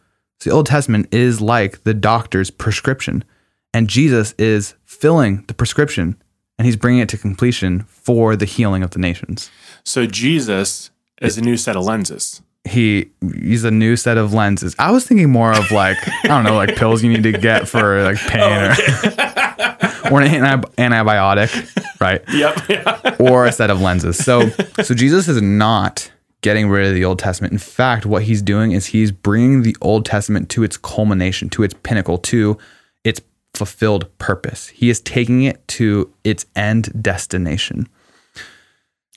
So 0.41 0.51
the 0.51 0.57
Old 0.57 0.67
Testament 0.67 1.13
is 1.13 1.41
like 1.41 1.85
the 1.85 1.95
doctor's 1.95 2.51
prescription, 2.51 3.25
and 3.73 3.89
Jesus 3.89 4.35
is 4.39 4.75
filling 4.85 5.45
the 5.47 5.55
prescription 5.55 6.17
and 6.57 6.67
he's 6.67 6.77
bringing 6.77 7.01
it 7.01 7.09
to 7.09 7.19
completion 7.19 7.81
for 7.83 8.37
the 8.37 8.45
healing 8.45 8.83
of 8.83 8.91
the 8.91 9.01
nations. 9.01 9.51
So 9.85 10.07
Jesus 10.07 10.91
is 11.21 11.37
a 11.37 11.43
new 11.43 11.57
set 11.57 11.77
of 11.77 11.85
lenses 11.85 12.43
he 12.65 13.11
he's 13.43 13.65
a 13.65 13.71
new 13.71 13.97
set 13.97 14.17
of 14.17 14.33
lenses. 14.33 14.75
I 14.79 14.91
was 14.91 15.07
thinking 15.07 15.31
more 15.31 15.53
of 15.53 15.71
like 15.71 15.97
I 16.25 16.29
don't 16.29 16.45
know, 16.45 16.57
like 16.57 16.77
pills 16.77 17.03
you 17.03 17.11
need 17.11 17.23
to 17.25 17.33
get 17.33 17.69
for 17.69 18.03
like 18.03 18.17
oh, 18.25 18.29
pain 18.29 18.43
oh, 18.43 18.73
okay. 18.73 20.11
or 20.11 20.13
or 20.13 20.23
an 20.23 20.45
anti- 20.45 20.69
antibiotic, 20.77 22.01
right? 22.01 22.23
Yep. 22.35 22.69
Yeah. 22.69 23.17
or 23.19 23.47
a 23.47 23.53
set 23.53 23.71
of 23.71 23.81
lenses. 23.81 24.17
So 24.17 24.49
so 24.83 24.95
Jesus 24.95 25.29
is 25.29 25.41
not 25.43 26.11
getting 26.41 26.69
rid 26.69 26.87
of 26.87 26.95
the 26.95 27.05
Old 27.05 27.19
Testament. 27.19 27.53
In 27.53 27.59
fact, 27.59 28.05
what 28.05 28.25
he's 28.25 28.43
doing 28.43 28.73
is 28.73 28.87
he's 28.87 29.11
bringing 29.11 29.63
the 29.63 29.77
Old 29.81 30.05
Testament 30.05 30.51
to 30.51 30.63
its 30.63 30.77
culmination, 30.77 31.49
to 31.51 31.63
its 31.63 31.75
pinnacle, 31.83 32.19
to 32.19 32.59
its 33.03 33.21
fulfilled 33.55 34.07
purpose. 34.19 34.69
He 34.69 34.91
is 34.91 35.01
taking 35.01 35.43
it 35.43 35.67
to 35.69 36.13
its 36.23 36.45
end 36.55 37.03
destination. 37.03 37.89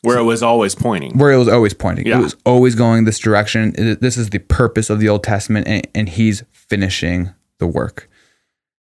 Where 0.03 0.17
it 0.17 0.23
was 0.23 0.43
always 0.43 0.75
pointing. 0.75 1.17
Where 1.17 1.31
it 1.31 1.37
was 1.37 1.47
always 1.47 1.73
pointing. 1.73 2.05
Yeah. 2.05 2.19
It 2.19 2.23
was 2.23 2.35
always 2.45 2.75
going 2.75 3.05
this 3.05 3.19
direction. 3.19 3.73
This 3.99 4.15
is 4.15 4.29
the 4.29 4.39
purpose 4.39 4.89
of 4.89 4.99
the 4.99 5.09
Old 5.09 5.23
Testament, 5.23 5.67
and, 5.67 5.87
and 5.95 6.09
he's 6.09 6.43
finishing 6.51 7.31
the 7.57 7.67
work. 7.67 8.09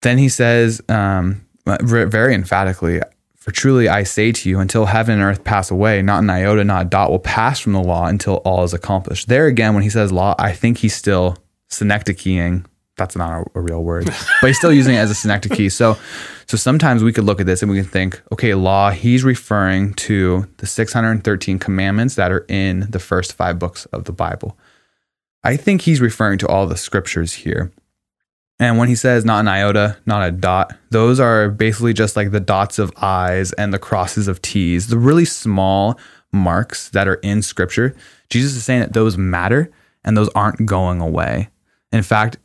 Then 0.03 0.19
he 0.19 0.29
says, 0.29 0.81
um, 0.89 1.47
very 1.67 2.35
emphatically, 2.35 3.01
For 3.37 3.53
truly 3.53 3.89
I 3.89 4.03
say 4.03 4.33
to 4.33 4.49
you, 4.49 4.59
until 4.59 4.87
heaven 4.87 5.15
and 5.15 5.23
earth 5.23 5.45
pass 5.45 5.71
away, 5.71 6.03
not 6.03 6.23
an 6.23 6.31
iota, 6.31 6.65
not 6.65 6.87
a 6.87 6.89
dot 6.89 7.11
will 7.11 7.19
pass 7.19 7.61
from 7.61 7.73
the 7.73 7.83
law 7.83 8.07
until 8.07 8.37
all 8.39 8.65
is 8.65 8.75
accomplished. 8.75 9.29
There 9.29 9.47
again, 9.47 9.75
when 9.75 9.83
he 9.83 9.91
says 9.91 10.13
law, 10.13 10.35
I 10.39 10.53
think 10.53 10.79
he's 10.79 10.95
still 10.95 11.37
synecdocheing. 11.71 12.65
That's 12.97 13.17
not 13.17 13.43
a, 13.43 13.59
a 13.59 13.61
real 13.61 13.83
word, 13.83 14.07
but 14.41 14.47
he's 14.49 14.59
still 14.59 14.73
using 14.73 14.95
it 14.95 14.99
as 14.99 15.11
a 15.11 15.15
synecdoche. 15.15 15.73
So, 15.73 15.97
So 16.49 16.57
sometimes 16.57 17.05
we 17.05 17.13
could 17.13 17.25
look 17.25 17.41
at 17.41 17.47
this 17.47 17.61
and 17.61 17.71
we 17.71 17.77
can 17.77 17.87
think, 17.87 18.23
okay, 18.33 18.55
law, 18.55 18.91
he's 18.91 19.23
referring 19.23 19.93
to 19.95 20.49
the 20.57 20.67
613 20.67 21.59
commandments 21.59 22.15
that 22.15 22.33
are 22.33 22.47
in 22.49 22.87
the 22.89 22.99
first 22.99 23.35
five 23.35 23.59
books 23.59 23.85
of 23.87 24.05
the 24.05 24.13
Bible. 24.13 24.57
I 25.45 25.59
think 25.59 25.83
he's 25.83 26.01
referring 26.01 26.39
to 26.39 26.49
all 26.49 26.67
the 26.67 26.77
scriptures 26.79 27.35
here. 27.35 27.71
And 28.59 28.79
when 28.79 28.89
he 28.89 28.95
says 28.95 29.27
not 29.27 29.41
an 29.41 29.49
iota, 29.49 29.99
not 30.07 30.27
a 30.27 30.33
dot, 30.33 30.75
those 30.89 31.21
are 31.21 31.51
basically 31.51 31.93
just 31.93 32.17
like 32.17 32.31
the 32.31 32.41
dots 32.41 32.79
of 32.79 32.93
I's 32.97 33.53
and 33.53 33.73
the 33.73 33.79
crosses 33.79 34.27
of 34.27 34.41
T's, 34.41 34.87
the 34.87 34.99
really 34.99 35.27
small 35.27 36.01
marks 36.33 36.89
that 36.91 37.07
are 37.07 37.17
in 37.17 37.43
scripture. 37.43 37.95
Jesus 38.31 38.57
is 38.57 38.65
saying 38.65 38.81
that 38.81 38.95
those 38.95 39.19
matter 39.19 39.71
and 40.03 40.17
those 40.17 40.31
aren't 40.31 40.65
going 40.65 41.03
away. 41.03 41.51
In 41.93 42.03
fact, 42.03 42.39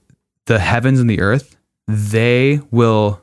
the 0.45 0.59
heavens 0.59 0.99
and 0.99 1.09
the 1.09 1.21
earth, 1.21 1.55
they 1.87 2.59
will 2.69 3.22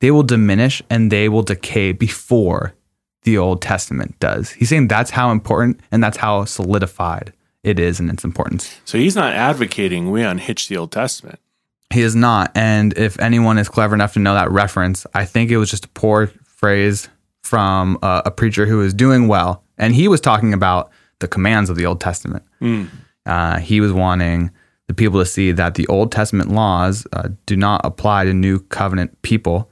they 0.00 0.10
will 0.10 0.22
diminish 0.22 0.82
and 0.90 1.10
they 1.10 1.28
will 1.28 1.42
decay 1.42 1.92
before 1.92 2.74
the 3.22 3.38
Old 3.38 3.62
Testament 3.62 4.18
does. 4.18 4.50
He's 4.50 4.68
saying 4.68 4.88
that's 4.88 5.10
how 5.10 5.30
important 5.30 5.80
and 5.92 6.02
that's 6.02 6.16
how 6.16 6.44
solidified 6.44 7.32
it 7.62 7.78
is 7.78 8.00
in 8.00 8.08
its 8.08 8.24
importance. 8.24 8.80
So 8.84 8.98
he's 8.98 9.14
not 9.14 9.34
advocating 9.34 10.10
we 10.10 10.22
unhitch 10.22 10.68
the 10.68 10.76
Old 10.76 10.92
Testament. 10.92 11.38
He 11.92 12.02
is 12.02 12.14
not. 12.14 12.52
And 12.54 12.96
if 12.96 13.18
anyone 13.20 13.58
is 13.58 13.68
clever 13.68 13.94
enough 13.94 14.14
to 14.14 14.20
know 14.20 14.34
that 14.34 14.50
reference, 14.50 15.06
I 15.12 15.24
think 15.24 15.50
it 15.50 15.58
was 15.58 15.70
just 15.70 15.86
a 15.86 15.88
poor 15.88 16.28
phrase 16.44 17.08
from 17.42 17.98
a, 18.02 18.22
a 18.26 18.30
preacher 18.30 18.64
who 18.64 18.78
was 18.78 18.94
doing 18.94 19.28
well. 19.28 19.64
And 19.76 19.94
he 19.94 20.08
was 20.08 20.20
talking 20.20 20.54
about 20.54 20.90
the 21.18 21.28
commands 21.28 21.68
of 21.68 21.76
the 21.76 21.86
Old 21.86 22.00
Testament. 22.00 22.44
Mm. 22.60 22.88
Uh, 23.26 23.58
he 23.58 23.80
was 23.80 23.92
wanting 23.92 24.50
the 24.86 24.94
people 24.94 25.20
to 25.20 25.26
see 25.26 25.52
that 25.52 25.74
the 25.74 25.86
Old 25.88 26.12
Testament 26.12 26.50
laws 26.50 27.06
uh, 27.12 27.28
do 27.46 27.56
not 27.56 27.80
apply 27.84 28.24
to 28.24 28.32
new 28.32 28.60
covenant 28.60 29.20
people. 29.22 29.70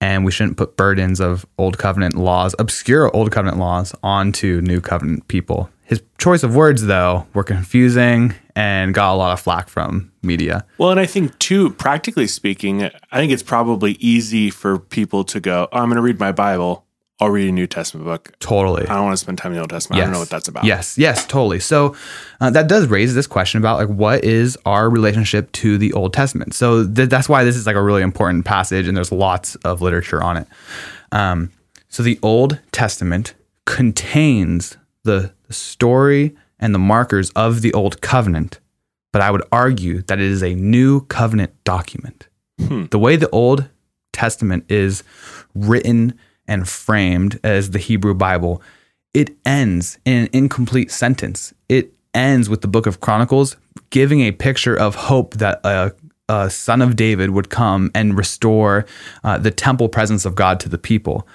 And 0.00 0.24
we 0.24 0.32
shouldn't 0.32 0.56
put 0.56 0.76
burdens 0.76 1.20
of 1.20 1.44
old 1.58 1.76
covenant 1.76 2.14
laws, 2.14 2.54
obscure 2.58 3.14
old 3.14 3.30
covenant 3.30 3.58
laws, 3.58 3.94
onto 4.02 4.60
new 4.62 4.80
covenant 4.80 5.28
people. 5.28 5.68
His 5.84 6.02
choice 6.18 6.42
of 6.42 6.54
words, 6.54 6.86
though, 6.86 7.26
were 7.34 7.42
confusing 7.42 8.34
and 8.54 8.94
got 8.94 9.12
a 9.12 9.16
lot 9.16 9.32
of 9.32 9.40
flack 9.40 9.68
from 9.68 10.12
media. 10.22 10.64
Well, 10.78 10.90
and 10.90 11.00
I 11.00 11.06
think, 11.06 11.36
too, 11.38 11.70
practically 11.70 12.28
speaking, 12.28 12.84
I 12.84 13.18
think 13.18 13.32
it's 13.32 13.42
probably 13.42 13.92
easy 13.94 14.50
for 14.50 14.78
people 14.78 15.24
to 15.24 15.40
go, 15.40 15.68
oh, 15.72 15.78
I'm 15.78 15.88
going 15.88 15.96
to 15.96 16.02
read 16.02 16.20
my 16.20 16.32
Bible. 16.32 16.86
I'll 17.20 17.30
read 17.30 17.48
a 17.48 17.52
New 17.52 17.66
Testament 17.66 18.06
book. 18.06 18.32
Totally. 18.40 18.82
I 18.82 18.94
don't 18.94 19.04
want 19.04 19.12
to 19.12 19.18
spend 19.18 19.36
time 19.38 19.52
in 19.52 19.56
the 19.56 19.60
Old 19.60 19.70
Testament. 19.70 19.98
Yes. 19.98 20.02
I 20.02 20.06
don't 20.06 20.12
know 20.14 20.20
what 20.20 20.30
that's 20.30 20.48
about. 20.48 20.64
Yes, 20.64 20.96
yes, 20.96 21.26
totally. 21.26 21.60
So 21.60 21.94
uh, 22.40 22.50
that 22.50 22.66
does 22.66 22.86
raise 22.86 23.14
this 23.14 23.26
question 23.26 23.58
about 23.58 23.78
like 23.78 23.88
what 23.88 24.24
is 24.24 24.56
our 24.64 24.88
relationship 24.88 25.52
to 25.52 25.76
the 25.76 25.92
Old 25.92 26.14
Testament. 26.14 26.54
So 26.54 26.86
th- 26.86 27.10
that's 27.10 27.28
why 27.28 27.44
this 27.44 27.56
is 27.56 27.66
like 27.66 27.76
a 27.76 27.82
really 27.82 28.02
important 28.02 28.46
passage, 28.46 28.88
and 28.88 28.96
there's 28.96 29.12
lots 29.12 29.54
of 29.56 29.82
literature 29.82 30.22
on 30.22 30.38
it. 30.38 30.48
Um, 31.12 31.50
so 31.88 32.02
the 32.02 32.18
Old 32.22 32.58
Testament 32.72 33.34
contains 33.66 34.76
the, 35.04 35.32
story 35.50 36.36
and 36.60 36.72
the 36.72 36.78
markers 36.78 37.30
of 37.30 37.60
the 37.60 37.72
Old 37.74 38.00
Covenant, 38.00 38.60
but 39.12 39.20
I 39.20 39.32
would 39.32 39.42
argue 39.50 40.02
that 40.02 40.20
it 40.20 40.24
is 40.24 40.44
a 40.44 40.54
new 40.54 41.00
covenant 41.06 41.52
document. 41.64 42.28
Hmm. 42.60 42.84
The 42.86 43.00
way 43.00 43.16
the 43.16 43.28
Old 43.30 43.68
Testament 44.12 44.64
is 44.68 45.02
written 45.54 46.16
and 46.50 46.68
framed 46.68 47.40
as 47.42 47.70
the 47.70 47.78
Hebrew 47.78 48.12
Bible, 48.12 48.60
it 49.14 49.30
ends 49.46 49.98
in 50.04 50.24
an 50.24 50.28
incomplete 50.32 50.90
sentence. 50.90 51.54
It 51.68 51.94
ends 52.12 52.50
with 52.50 52.60
the 52.60 52.68
book 52.68 52.86
of 52.86 53.00
Chronicles 53.00 53.56
giving 53.90 54.20
a 54.20 54.32
picture 54.32 54.76
of 54.76 54.94
hope 54.94 55.34
that 55.34 55.60
a, 55.64 55.94
a 56.28 56.50
son 56.50 56.82
of 56.82 56.96
David 56.96 57.30
would 57.30 57.48
come 57.48 57.90
and 57.94 58.18
restore 58.18 58.84
uh, 59.24 59.38
the 59.38 59.50
temple 59.50 59.88
presence 59.88 60.24
of 60.24 60.34
God 60.34 60.60
to 60.60 60.68
the 60.68 60.78
people. 60.78 61.26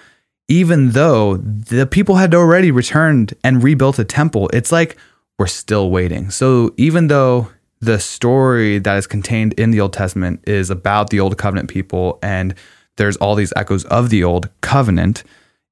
Even 0.47 0.91
though 0.91 1.37
the 1.37 1.87
people 1.87 2.17
had 2.17 2.35
already 2.35 2.69
returned 2.69 3.33
and 3.43 3.63
rebuilt 3.63 3.97
a 3.97 4.05
temple, 4.05 4.49
it's 4.53 4.71
like 4.71 4.95
we're 5.39 5.47
still 5.47 5.89
waiting. 5.89 6.29
So 6.29 6.73
even 6.77 7.07
though 7.07 7.49
the 7.81 7.99
story 7.99 8.79
that 8.79 8.97
is 8.97 9.07
contained 9.07 9.53
in 9.53 9.71
the 9.71 9.81
Old 9.81 9.93
Testament 9.93 10.43
is 10.47 10.69
about 10.69 11.09
the 11.09 11.19
Old 11.19 11.37
Covenant 11.37 11.69
people 11.69 12.19
and 12.21 12.53
there's 12.97 13.17
all 13.17 13.35
these 13.35 13.53
echoes 13.55 13.85
of 13.85 14.09
the 14.09 14.23
old 14.23 14.49
covenant. 14.61 15.23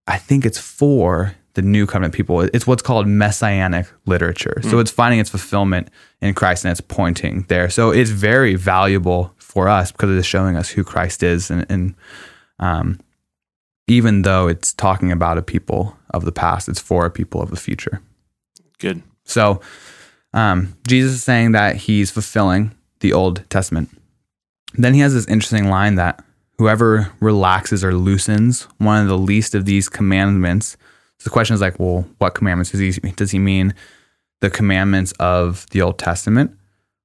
I 0.07 0.17
think 0.17 0.45
it's 0.45 0.59
for 0.59 1.35
the 1.53 1.61
new 1.61 1.85
covenant 1.85 2.13
people. 2.13 2.41
It's 2.41 2.65
what's 2.65 2.81
called 2.81 3.07
messianic 3.07 3.87
literature. 4.05 4.59
Mm. 4.63 4.69
So 4.69 4.79
it's 4.79 4.91
finding 4.91 5.19
its 5.19 5.29
fulfillment 5.29 5.89
in 6.21 6.33
Christ 6.33 6.65
and 6.65 6.71
it's 6.71 6.81
pointing 6.81 7.45
there. 7.47 7.69
So 7.69 7.91
it's 7.91 8.09
very 8.09 8.55
valuable 8.55 9.33
for 9.37 9.69
us 9.69 9.91
because 9.91 10.09
it 10.09 10.17
is 10.17 10.25
showing 10.25 10.55
us 10.57 10.69
who 10.69 10.83
Christ 10.83 11.21
is. 11.21 11.51
And, 11.51 11.65
and 11.69 11.95
um, 12.59 12.99
even 13.87 14.23
though 14.23 14.47
it's 14.47 14.73
talking 14.73 15.11
about 15.11 15.37
a 15.37 15.43
people 15.43 15.97
of 16.09 16.25
the 16.25 16.31
past, 16.31 16.67
it's 16.67 16.79
for 16.79 17.05
a 17.05 17.11
people 17.11 17.41
of 17.41 17.49
the 17.49 17.55
future. 17.55 18.01
Good. 18.79 19.03
So 19.25 19.61
um, 20.33 20.75
Jesus 20.87 21.13
is 21.13 21.23
saying 21.23 21.51
that 21.51 21.75
he's 21.75 22.09
fulfilling 22.09 22.71
the 22.99 23.13
Old 23.13 23.47
Testament. 23.49 23.89
Then 24.73 24.95
he 24.95 25.01
has 25.01 25.13
this 25.13 25.27
interesting 25.27 25.69
line 25.69 25.95
that 25.95 26.23
whoever 26.63 27.11
relaxes 27.19 27.83
or 27.83 27.93
loosens 27.93 28.69
one 28.77 29.01
of 29.01 29.09
the 29.09 29.17
least 29.17 29.53
of 29.53 29.65
these 29.65 29.89
commandments. 29.89 30.77
So 31.17 31.25
the 31.25 31.29
question 31.29 31.55
is 31.55 31.59
like, 31.59 31.77
well, 31.77 32.07
what 32.19 32.35
commandments 32.35 32.71
does 32.71 32.79
he 32.79 32.91
does 33.11 33.31
he 33.31 33.39
mean? 33.39 33.73
The 34.39 34.49
commandments 34.49 35.11
of 35.19 35.65
the 35.71 35.81
Old 35.81 35.99
Testament, 35.99 36.57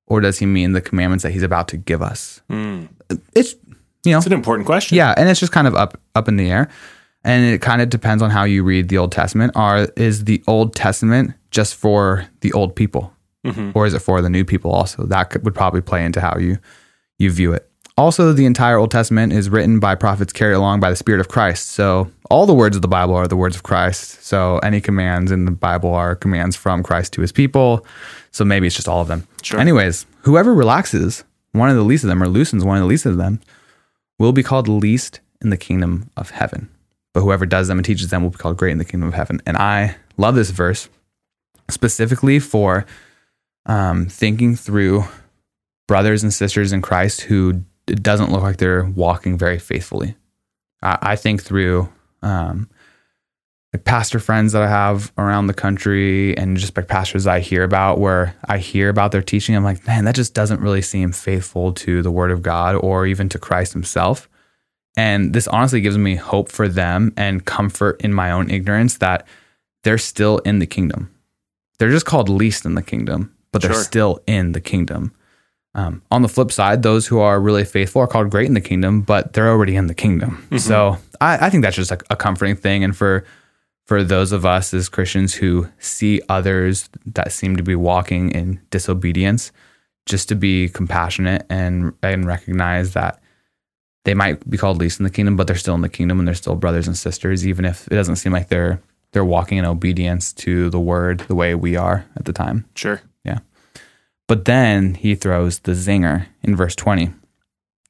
or 0.06 0.20
does 0.20 0.38
he 0.38 0.46
mean 0.46 0.74
the 0.74 0.80
commandments 0.80 1.24
that 1.24 1.32
he's 1.32 1.42
about 1.42 1.66
to 1.68 1.76
give 1.76 2.02
us? 2.02 2.40
Mm. 2.48 2.88
It's 3.34 3.56
you 4.04 4.12
know, 4.12 4.18
it's 4.18 4.28
an 4.28 4.32
important 4.32 4.66
question. 4.66 4.96
Yeah, 4.96 5.12
and 5.16 5.28
it's 5.28 5.40
just 5.40 5.50
kind 5.50 5.66
of 5.66 5.74
up 5.74 6.00
up 6.14 6.28
in 6.28 6.36
the 6.36 6.48
air, 6.48 6.68
and 7.24 7.44
it 7.44 7.60
kind 7.60 7.82
of 7.82 7.90
depends 7.90 8.22
on 8.22 8.30
how 8.30 8.44
you 8.44 8.62
read 8.62 8.88
the 8.88 8.98
Old 8.98 9.10
Testament. 9.10 9.52
Are 9.56 9.88
is 9.96 10.24
the 10.24 10.40
Old 10.46 10.76
Testament 10.76 11.34
just 11.50 11.74
for 11.74 12.28
the 12.42 12.52
old 12.52 12.76
people, 12.76 13.12
mm-hmm. 13.44 13.72
or 13.74 13.86
is 13.86 13.94
it 13.94 14.00
for 14.00 14.22
the 14.22 14.30
new 14.30 14.44
people 14.44 14.70
also? 14.70 15.04
That 15.04 15.30
could, 15.30 15.44
would 15.44 15.56
probably 15.56 15.80
play 15.80 16.04
into 16.04 16.20
how 16.20 16.38
you 16.38 16.58
you 17.18 17.32
view 17.32 17.52
it. 17.52 17.67
Also, 17.99 18.33
the 18.33 18.47
entire 18.47 18.76
Old 18.76 18.93
Testament 18.93 19.33
is 19.33 19.50
written 19.50 19.81
by 19.81 19.97
prophets 19.97 20.33
carried 20.33 20.55
along 20.55 20.78
by 20.78 20.88
the 20.88 20.95
Spirit 20.95 21.21
of 21.21 21.26
Christ. 21.26 21.71
So, 21.71 22.09
all 22.31 22.47
the 22.47 22.55
words 22.55 22.76
of 22.76 22.83
the 22.83 22.88
Bible 22.88 23.14
are 23.17 23.26
the 23.26 23.37
words 23.37 23.57
of 23.57 23.64
Christ. 23.64 24.23
So, 24.23 24.59
any 24.59 24.81
commands 24.81 25.33
in 25.33 25.47
the 25.47 25.50
Bible 25.50 25.93
are 25.93 26.14
commands 26.14 26.55
from 26.55 26.85
Christ 26.85 27.12
to 27.14 27.21
his 27.23 27.33
people. 27.33 27.85
So, 28.31 28.45
maybe 28.45 28.69
it's 28.69 28.76
just 28.76 28.87
all 28.87 29.00
of 29.00 29.09
them. 29.09 29.26
Sure. 29.43 29.59
Anyways, 29.59 30.07
whoever 30.23 30.55
relaxes 30.55 31.25
one 31.50 31.71
of 31.71 31.75
the 31.75 31.83
least 31.83 32.05
of 32.05 32.09
them 32.09 32.23
or 32.23 32.28
loosens 32.28 32.64
one 32.64 32.76
of 32.76 32.83
the 32.83 32.88
least 32.88 33.05
of 33.05 33.17
them 33.17 33.40
will 34.21 34.33
be 34.33 34.45
called 34.45 34.69
least 34.69 35.19
in 35.43 35.50
the 35.50 35.57
kingdom 35.57 36.09
of 36.17 36.31
heaven. 36.31 36.69
But 37.14 37.23
whoever 37.23 37.47
does 37.47 37.67
them 37.67 37.78
and 37.78 37.85
teaches 37.85 38.11
them 38.11 38.23
will 38.23 38.31
be 38.31 38.38
called 38.38 38.59
great 38.59 38.73
in 38.73 38.78
the 38.78 38.85
kingdom 38.85 39.09
of 39.09 39.14
heaven. 39.14 39.43
And 39.45 39.57
I 39.57 39.97
love 40.17 40.37
this 40.37 40.50
verse 40.50 40.88
specifically 41.69 42.38
for 42.38 42.87
um, 43.67 44.07
thinking 44.07 44.55
through 44.55 45.05
brothers 45.88 46.23
and 46.23 46.33
sisters 46.33 46.73
in 46.73 46.81
Christ 46.81 47.23
who 47.23 47.64
it 47.90 48.02
doesn't 48.02 48.30
look 48.30 48.42
like 48.42 48.59
they're 48.59 48.85
walking 48.85 49.38
very 49.38 49.59
faithfully. 49.59 50.16
I, 50.83 50.99
I 51.00 51.16
think 51.16 51.42
through 51.42 51.88
um, 52.23 52.68
pastor 53.88 54.18
friends 54.18 54.52
that 54.52 54.62
I 54.62 54.68
have 54.68 55.12
around 55.16 55.47
the 55.47 55.54
country 55.54 56.37
and 56.37 56.57
just 56.57 56.76
like 56.76 56.88
pastors 56.88 57.26
I 57.26 57.40
hear 57.40 57.62
about 57.62 57.99
where 57.99 58.35
I 58.47 58.59
hear 58.59 58.88
about 58.88 59.12
their 59.12 59.23
teaching, 59.23 59.57
I'm 59.57 59.64
like, 59.64 59.87
man, 59.87 60.04
that 60.04 60.14
just 60.14 60.35
doesn't 60.35 60.61
really 60.61 60.83
seem 60.83 61.12
faithful 61.12 61.73
to 61.75 62.02
the 62.02 62.11
word 62.11 62.30
of 62.30 62.42
God 62.42 62.75
or 62.76 63.07
even 63.07 63.28
to 63.30 63.38
Christ 63.38 63.73
himself. 63.73 64.28
And 64.97 65.33
this 65.33 65.49
honestly 65.49 65.80
gives 65.80 65.97
me 65.97 66.16
hope 66.16 66.50
for 66.50 66.68
them 66.68 67.14
and 67.16 67.45
comfort 67.45 68.00
in 68.02 68.12
my 68.12 68.30
own 68.30 68.50
ignorance 68.50 68.99
that 68.99 69.26
they're 69.85 69.99
still 69.99 70.38
in 70.38 70.59
the 70.59 70.66
kingdom. 70.66 71.14
They're 71.78 71.90
just 71.90 72.07
called 72.07 72.28
least 72.28 72.64
in 72.66 72.75
the 72.75 72.83
kingdom, 72.83 73.35
but 73.52 73.62
they're 73.62 73.73
sure. 73.73 73.83
still 73.83 74.21
in 74.26 74.52
the 74.52 74.61
kingdom. 74.61 75.14
Um, 75.78 76.02
on 76.11 76.23
the 76.23 76.28
flip 76.28 76.50
side, 76.50 76.82
those 76.82 77.06
who 77.06 77.20
are 77.20 77.40
really 77.40 77.64
faithful 77.64 78.02
are 78.02 78.08
called 78.08 78.30
great 78.30 78.47
in 78.47 78.54
the 78.54 78.61
kingdom, 78.61 79.02
but 79.02 79.32
they're 79.32 79.49
already 79.49 79.76
in 79.76 79.87
the 79.87 79.94
kingdom. 79.94 80.38
Mm-hmm. 80.47 80.56
So 80.56 80.99
I, 81.20 81.47
I, 81.47 81.50
think 81.50 81.62
that's 81.62 81.76
just 81.76 81.92
a, 81.92 81.99
a, 82.11 82.16
comforting 82.16 82.56
thing. 82.56 82.82
And 82.82 82.97
for 82.97 83.25
for 83.87 84.02
those 84.02 84.32
of 84.32 84.44
us 84.44 84.75
as 84.75 84.88
Christians 84.88 85.35
who 85.35 85.68
see 85.78 86.20
others 86.28 86.90
that 87.06 87.30
seem 87.30 87.56
to 87.56 87.62
be 87.62 87.76
walking 87.76 88.32
in 88.32 88.61
disobedience, 88.70 89.52
just 90.04 90.28
to 90.30 90.35
be 90.35 90.68
compassionate 90.68 91.47
and 91.49 91.92
and 92.02 92.26
recognize 92.26 92.94
that 92.94 93.23
they 94.04 94.14
might 94.14 94.50
be 94.50 94.58
called 94.58 94.78
least 94.78 94.99
in 94.99 95.04
the 95.04 95.11
kingdom, 95.11 95.37
but 95.37 95.47
they're 95.47 95.54
still 95.54 95.76
in 95.76 95.82
the 95.82 95.88
kingdom 95.88 96.18
and 96.18 96.26
they're 96.26 96.35
still 96.35 96.56
brothers 96.56 96.88
and 96.88 96.99
sisters, 96.99 97.47
even 97.47 97.64
if 97.64 97.87
it 97.87 97.94
doesn't 97.94 98.16
seem 98.16 98.32
like 98.32 98.49
they're 98.49 98.80
they're 99.12 99.25
walking 99.25 99.58
in 99.58 99.64
obedience 99.64 100.32
to 100.32 100.70
the 100.70 100.80
word 100.80 101.20
the 101.28 101.37
way 101.37 101.54
we 101.54 101.76
are 101.76 102.04
at 102.16 102.25
the 102.25 102.32
time. 102.32 102.64
Sure. 102.75 103.00
But 104.28 104.44
then 104.44 104.94
he 104.94 105.16
throws 105.16 105.61
the 105.61 105.73
zinger 105.73 106.26
in 106.42 106.54
verse 106.54 106.76
20. 106.76 107.06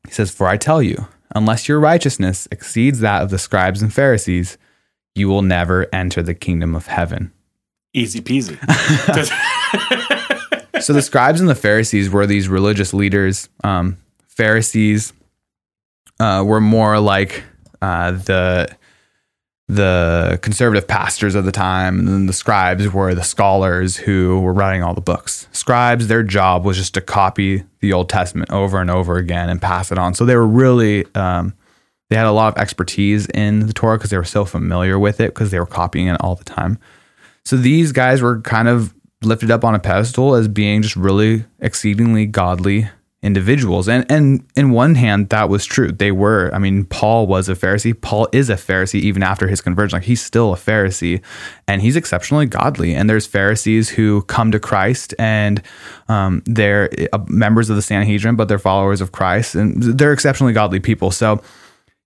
He 0.06 0.12
says, 0.12 0.30
For 0.30 0.46
I 0.46 0.56
tell 0.56 0.80
you, 0.80 1.08
unless 1.34 1.68
your 1.68 1.80
righteousness 1.80 2.48
exceeds 2.50 3.00
that 3.00 3.22
of 3.22 3.30
the 3.30 3.38
scribes 3.38 3.82
and 3.82 3.92
Pharisees, 3.92 4.56
you 5.14 5.28
will 5.28 5.42
never 5.42 5.86
enter 5.92 6.22
the 6.22 6.34
kingdom 6.34 6.74
of 6.74 6.86
heaven. 6.86 7.32
Easy 7.92 8.20
peasy. 8.20 8.56
so 10.80 10.92
the 10.92 11.02
scribes 11.02 11.40
and 11.40 11.48
the 11.48 11.56
Pharisees 11.56 12.08
were 12.08 12.26
these 12.26 12.48
religious 12.48 12.94
leaders. 12.94 13.48
Um, 13.64 13.96
Pharisees 14.28 15.12
uh, 16.20 16.44
were 16.46 16.60
more 16.60 17.00
like 17.00 17.42
uh, 17.82 18.12
the 18.12 18.68
the 19.68 20.38
conservative 20.42 20.88
pastors 20.88 21.34
of 21.34 21.44
the 21.44 21.52
time, 21.52 21.98
and 21.98 22.08
then 22.08 22.26
the 22.26 22.32
scribes 22.32 22.90
were 22.90 23.14
the 23.14 23.22
scholars 23.22 23.96
who 23.96 24.40
were 24.40 24.54
writing 24.54 24.82
all 24.82 24.94
the 24.94 25.00
books. 25.00 25.46
Scribes, 25.52 26.08
their 26.08 26.22
job 26.22 26.64
was 26.64 26.78
just 26.78 26.94
to 26.94 27.02
copy 27.02 27.64
the 27.80 27.92
Old 27.92 28.08
Testament 28.08 28.50
over 28.50 28.80
and 28.80 28.90
over 28.90 29.16
again 29.16 29.50
and 29.50 29.60
pass 29.60 29.92
it 29.92 29.98
on. 29.98 30.14
So 30.14 30.24
they 30.24 30.36
were 30.36 30.46
really 30.46 31.04
um, 31.14 31.54
they 32.08 32.16
had 32.16 32.26
a 32.26 32.32
lot 32.32 32.56
of 32.56 32.60
expertise 32.60 33.26
in 33.26 33.66
the 33.66 33.72
Torah 33.74 33.98
because 33.98 34.10
they 34.10 34.16
were 34.16 34.24
so 34.24 34.44
familiar 34.44 34.98
with 34.98 35.20
it 35.20 35.34
because 35.34 35.50
they 35.50 35.60
were 35.60 35.66
copying 35.66 36.06
it 36.06 36.16
all 36.20 36.34
the 36.34 36.44
time. 36.44 36.78
So 37.44 37.56
these 37.56 37.92
guys 37.92 38.22
were 38.22 38.40
kind 38.40 38.68
of 38.68 38.94
lifted 39.22 39.50
up 39.50 39.64
on 39.64 39.74
a 39.74 39.78
pedestal 39.78 40.34
as 40.34 40.48
being 40.48 40.80
just 40.80 40.96
really 40.96 41.44
exceedingly 41.60 42.24
godly 42.24 42.88
individuals. 43.22 43.88
And 43.88 44.10
and 44.10 44.44
in 44.54 44.70
one 44.70 44.94
hand, 44.94 45.30
that 45.30 45.48
was 45.48 45.64
true. 45.64 45.90
They 45.90 46.12
were. 46.12 46.50
I 46.54 46.58
mean, 46.58 46.84
Paul 46.84 47.26
was 47.26 47.48
a 47.48 47.54
Pharisee. 47.54 48.00
Paul 48.00 48.28
is 48.32 48.48
a 48.48 48.54
Pharisee 48.54 49.00
even 49.00 49.22
after 49.22 49.48
his 49.48 49.60
conversion. 49.60 49.96
Like 49.96 50.04
he's 50.06 50.24
still 50.24 50.52
a 50.52 50.56
Pharisee, 50.56 51.20
and 51.66 51.82
he's 51.82 51.96
exceptionally 51.96 52.46
godly. 52.46 52.94
And 52.94 53.10
there's 53.10 53.26
Pharisees 53.26 53.88
who 53.90 54.22
come 54.22 54.52
to 54.52 54.60
Christ 54.60 55.14
and 55.18 55.62
um, 56.08 56.42
they're 56.46 56.90
uh, 57.12 57.18
members 57.28 57.70
of 57.70 57.76
the 57.76 57.82
Sanhedrin, 57.82 58.36
but 58.36 58.48
they're 58.48 58.58
followers 58.58 59.00
of 59.00 59.12
Christ, 59.12 59.54
and 59.54 59.82
they're 59.82 60.12
exceptionally 60.12 60.52
godly 60.52 60.80
people. 60.80 61.10
So 61.10 61.42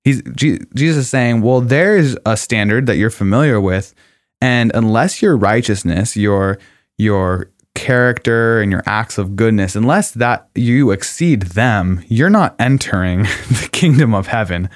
he's 0.04 0.22
Jesus 0.34 0.96
is 0.96 1.10
saying, 1.10 1.42
well, 1.42 1.60
there's 1.60 2.16
a 2.24 2.36
standard 2.38 2.86
that 2.86 2.96
you're 2.96 3.10
familiar 3.10 3.60
with, 3.60 3.94
and 4.40 4.72
unless 4.74 5.20
your 5.20 5.36
righteousness, 5.36 6.16
your 6.16 6.58
your 6.96 7.50
character 7.74 8.60
and 8.60 8.70
your 8.70 8.82
acts 8.86 9.18
of 9.18 9.36
goodness, 9.36 9.74
unless 9.74 10.12
that 10.12 10.48
you 10.54 10.90
exceed 10.90 11.42
them, 11.42 12.04
you're 12.08 12.30
not 12.30 12.54
entering 12.58 13.22
the 13.48 13.68
kingdom 13.72 14.14
of 14.14 14.26
heaven. 14.26 14.68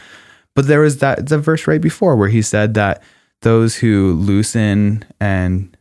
But 0.54 0.66
there 0.66 0.80
was 0.80 0.98
that 0.98 1.28
the 1.28 1.38
verse 1.38 1.66
right 1.66 1.80
before 1.80 2.16
where 2.16 2.28
he 2.28 2.42
said 2.42 2.74
that 2.74 3.02
those 3.42 3.76
who 3.76 4.14
loosen 4.14 5.04
and 5.20 5.76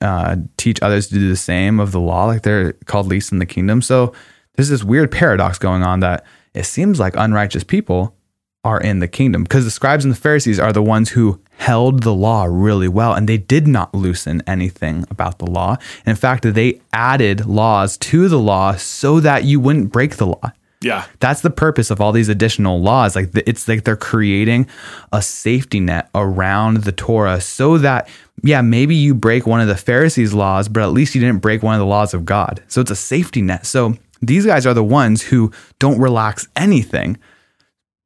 uh, 0.00 0.36
teach 0.56 0.82
others 0.82 1.08
to 1.08 1.14
do 1.14 1.28
the 1.28 1.36
same 1.36 1.78
of 1.78 1.92
the 1.92 2.00
law, 2.00 2.26
like 2.26 2.42
they're 2.42 2.72
called 2.86 3.06
least 3.06 3.32
in 3.32 3.38
the 3.38 3.46
kingdom. 3.46 3.82
So 3.82 4.12
there's 4.54 4.68
this 4.68 4.82
weird 4.82 5.12
paradox 5.12 5.58
going 5.58 5.82
on 5.82 6.00
that 6.00 6.24
it 6.54 6.64
seems 6.64 6.98
like 6.98 7.14
unrighteous 7.16 7.64
people 7.64 8.16
are 8.64 8.80
in 8.80 8.98
the 8.98 9.08
kingdom 9.08 9.44
because 9.44 9.64
the 9.64 9.70
scribes 9.70 10.04
and 10.04 10.12
the 10.12 10.18
Pharisees 10.18 10.58
are 10.58 10.72
the 10.72 10.82
ones 10.82 11.10
who 11.10 11.40
held 11.60 12.02
the 12.04 12.14
law 12.14 12.44
really 12.44 12.88
well 12.88 13.12
and 13.12 13.28
they 13.28 13.36
did 13.36 13.68
not 13.68 13.94
loosen 13.94 14.42
anything 14.46 15.04
about 15.10 15.38
the 15.38 15.44
law. 15.44 15.76
In 16.06 16.16
fact, 16.16 16.42
they 16.54 16.80
added 16.94 17.44
laws 17.44 17.98
to 17.98 18.28
the 18.28 18.38
law 18.38 18.76
so 18.76 19.20
that 19.20 19.44
you 19.44 19.60
wouldn't 19.60 19.92
break 19.92 20.16
the 20.16 20.26
law. 20.26 20.52
Yeah. 20.80 21.04
That's 21.18 21.42
the 21.42 21.50
purpose 21.50 21.90
of 21.90 22.00
all 22.00 22.12
these 22.12 22.30
additional 22.30 22.80
laws. 22.80 23.14
Like 23.14 23.30
it's 23.34 23.68
like 23.68 23.84
they're 23.84 23.94
creating 23.94 24.68
a 25.12 25.20
safety 25.20 25.80
net 25.80 26.08
around 26.14 26.78
the 26.84 26.92
Torah 26.92 27.42
so 27.42 27.76
that 27.76 28.08
yeah, 28.42 28.62
maybe 28.62 28.94
you 28.94 29.14
break 29.14 29.46
one 29.46 29.60
of 29.60 29.68
the 29.68 29.76
Pharisees' 29.76 30.32
laws, 30.32 30.66
but 30.66 30.82
at 30.82 30.92
least 30.92 31.14
you 31.14 31.20
didn't 31.20 31.42
break 31.42 31.62
one 31.62 31.74
of 31.74 31.78
the 31.78 31.84
laws 31.84 32.14
of 32.14 32.24
God. 32.24 32.62
So 32.68 32.80
it's 32.80 32.90
a 32.90 32.96
safety 32.96 33.42
net. 33.42 33.66
So 33.66 33.98
these 34.22 34.46
guys 34.46 34.64
are 34.66 34.72
the 34.72 34.82
ones 34.82 35.20
who 35.20 35.52
don't 35.78 36.00
relax 36.00 36.48
anything. 36.56 37.18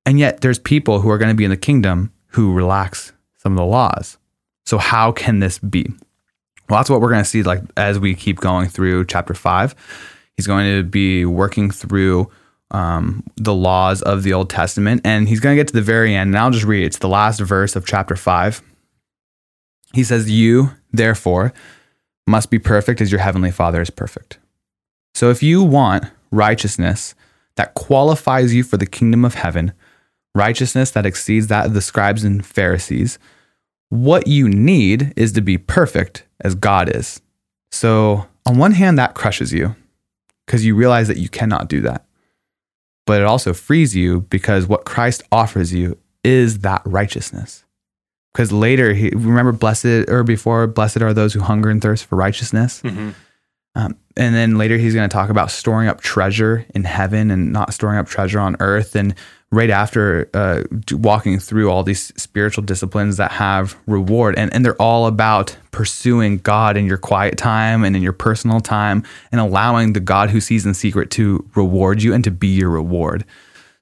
And 0.04 0.18
yet 0.18 0.40
there's 0.40 0.58
people 0.58 1.00
who 1.00 1.10
are 1.10 1.18
going 1.18 1.30
to 1.30 1.36
be 1.36 1.44
in 1.44 1.50
the 1.50 1.56
kingdom 1.56 2.12
who 2.30 2.52
relax 2.52 3.12
some 3.44 3.52
of 3.52 3.58
the 3.58 3.64
laws. 3.64 4.18
So 4.66 4.78
how 4.78 5.12
can 5.12 5.38
this 5.38 5.58
be? 5.58 5.86
Well, 6.68 6.78
that's 6.80 6.90
what 6.90 7.00
we're 7.00 7.10
going 7.10 7.22
to 7.22 7.28
see 7.28 7.42
like 7.42 7.62
as 7.76 7.98
we 7.98 8.14
keep 8.14 8.40
going 8.40 8.68
through 8.68 9.04
chapter 9.04 9.34
5. 9.34 9.74
He's 10.36 10.46
going 10.46 10.66
to 10.76 10.82
be 10.82 11.24
working 11.24 11.70
through 11.70 12.30
um, 12.70 13.22
the 13.36 13.54
laws 13.54 14.02
of 14.02 14.22
the 14.22 14.32
Old 14.32 14.50
Testament 14.50 15.02
and 15.04 15.28
he's 15.28 15.40
going 15.40 15.56
to 15.56 15.60
get 15.60 15.68
to 15.68 15.74
the 15.74 15.82
very 15.82 16.14
end 16.14 16.28
and 16.28 16.38
I'll 16.38 16.50
just 16.50 16.64
read 16.64 16.82
it. 16.82 16.86
It's 16.86 16.98
the 16.98 17.08
last 17.08 17.38
verse 17.40 17.76
of 17.76 17.86
chapter 17.86 18.16
5. 18.16 18.62
He 19.92 20.02
says, 20.02 20.28
"You, 20.28 20.72
therefore, 20.92 21.52
must 22.26 22.50
be 22.50 22.58
perfect 22.58 23.00
as 23.00 23.12
your 23.12 23.20
heavenly 23.20 23.52
Father 23.52 23.80
is 23.80 23.90
perfect." 23.90 24.38
So 25.14 25.30
if 25.30 25.40
you 25.40 25.62
want 25.62 26.06
righteousness 26.32 27.14
that 27.54 27.74
qualifies 27.74 28.52
you 28.52 28.64
for 28.64 28.76
the 28.76 28.86
kingdom 28.86 29.24
of 29.24 29.34
heaven, 29.34 29.72
righteousness 30.34 30.90
that 30.92 31.06
exceeds 31.06 31.46
that 31.46 31.66
of 31.66 31.74
the 31.74 31.80
scribes 31.80 32.24
and 32.24 32.44
Pharisees, 32.44 33.20
what 33.94 34.26
you 34.26 34.48
need 34.48 35.12
is 35.16 35.30
to 35.32 35.40
be 35.40 35.56
perfect 35.56 36.26
as 36.40 36.56
God 36.56 36.94
is. 36.94 37.20
So, 37.70 38.26
on 38.44 38.58
one 38.58 38.72
hand, 38.72 38.98
that 38.98 39.14
crushes 39.14 39.52
you 39.52 39.76
because 40.44 40.64
you 40.64 40.74
realize 40.74 41.06
that 41.06 41.16
you 41.16 41.28
cannot 41.28 41.68
do 41.68 41.80
that. 41.82 42.04
But 43.06 43.20
it 43.20 43.26
also 43.26 43.52
frees 43.54 43.94
you 43.94 44.22
because 44.22 44.66
what 44.66 44.84
Christ 44.84 45.22
offers 45.30 45.72
you 45.72 45.96
is 46.24 46.60
that 46.60 46.82
righteousness. 46.84 47.64
Because 48.32 48.50
later, 48.50 48.94
he, 48.94 49.10
remember, 49.10 49.52
blessed 49.52 50.08
or 50.08 50.24
before, 50.24 50.66
blessed 50.66 51.00
are 51.00 51.14
those 51.14 51.32
who 51.32 51.40
hunger 51.40 51.70
and 51.70 51.80
thirst 51.80 52.06
for 52.06 52.16
righteousness. 52.16 52.82
Mm-hmm. 52.82 53.10
Um, 53.76 53.96
and 54.16 54.34
then 54.34 54.58
later, 54.58 54.76
he's 54.76 54.94
going 54.94 55.08
to 55.08 55.12
talk 55.12 55.30
about 55.30 55.52
storing 55.52 55.86
up 55.86 56.00
treasure 56.00 56.66
in 56.74 56.82
heaven 56.82 57.30
and 57.30 57.52
not 57.52 57.72
storing 57.72 57.98
up 57.98 58.08
treasure 58.08 58.40
on 58.40 58.56
earth. 58.58 58.96
And 58.96 59.14
right 59.54 59.70
after 59.70 60.28
uh, 60.34 60.62
walking 60.92 61.38
through 61.38 61.70
all 61.70 61.82
these 61.82 62.12
spiritual 62.20 62.62
disciplines 62.62 63.16
that 63.16 63.32
have 63.32 63.76
reward 63.86 64.34
and, 64.36 64.52
and 64.52 64.64
they're 64.64 64.80
all 64.80 65.06
about 65.06 65.56
pursuing 65.70 66.38
god 66.38 66.76
in 66.76 66.86
your 66.86 66.98
quiet 66.98 67.36
time 67.36 67.84
and 67.84 67.96
in 67.96 68.02
your 68.02 68.12
personal 68.12 68.60
time 68.60 69.02
and 69.32 69.40
allowing 69.40 69.92
the 69.92 70.00
god 70.00 70.30
who 70.30 70.40
sees 70.40 70.66
in 70.66 70.74
secret 70.74 71.10
to 71.10 71.48
reward 71.54 72.02
you 72.02 72.12
and 72.12 72.24
to 72.24 72.30
be 72.30 72.48
your 72.48 72.70
reward. 72.70 73.24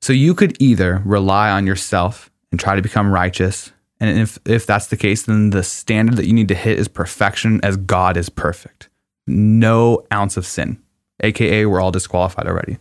So 0.01 0.13
you 0.13 0.35
could 0.35 0.61
either 0.61 1.01
rely 1.05 1.51
on 1.51 1.67
yourself 1.67 2.31
and 2.51 2.59
try 2.59 2.77
to 2.77 2.83
become 2.83 3.13
righteous 3.13 3.73
and 4.01 4.19
if, 4.19 4.39
if 4.45 4.67
that's 4.67 4.89
the 4.89 4.97
case 4.97 5.23
then 5.23 5.51
the 5.51 5.63
standard 5.63 6.17
that 6.17 6.27
you 6.27 6.33
need 6.33 6.49
to 6.49 6.55
hit 6.55 6.79
is 6.79 6.89
perfection 6.89 7.61
as 7.63 7.77
god 7.77 8.17
is 8.17 8.29
perfect. 8.29 8.89
No 9.27 10.05
ounce 10.13 10.37
of 10.37 10.47
sin 10.47 10.83
aka 11.23 11.67
we're 11.67 11.81
all 11.81 11.93
disqualified 11.93 12.47
already. 12.47 12.79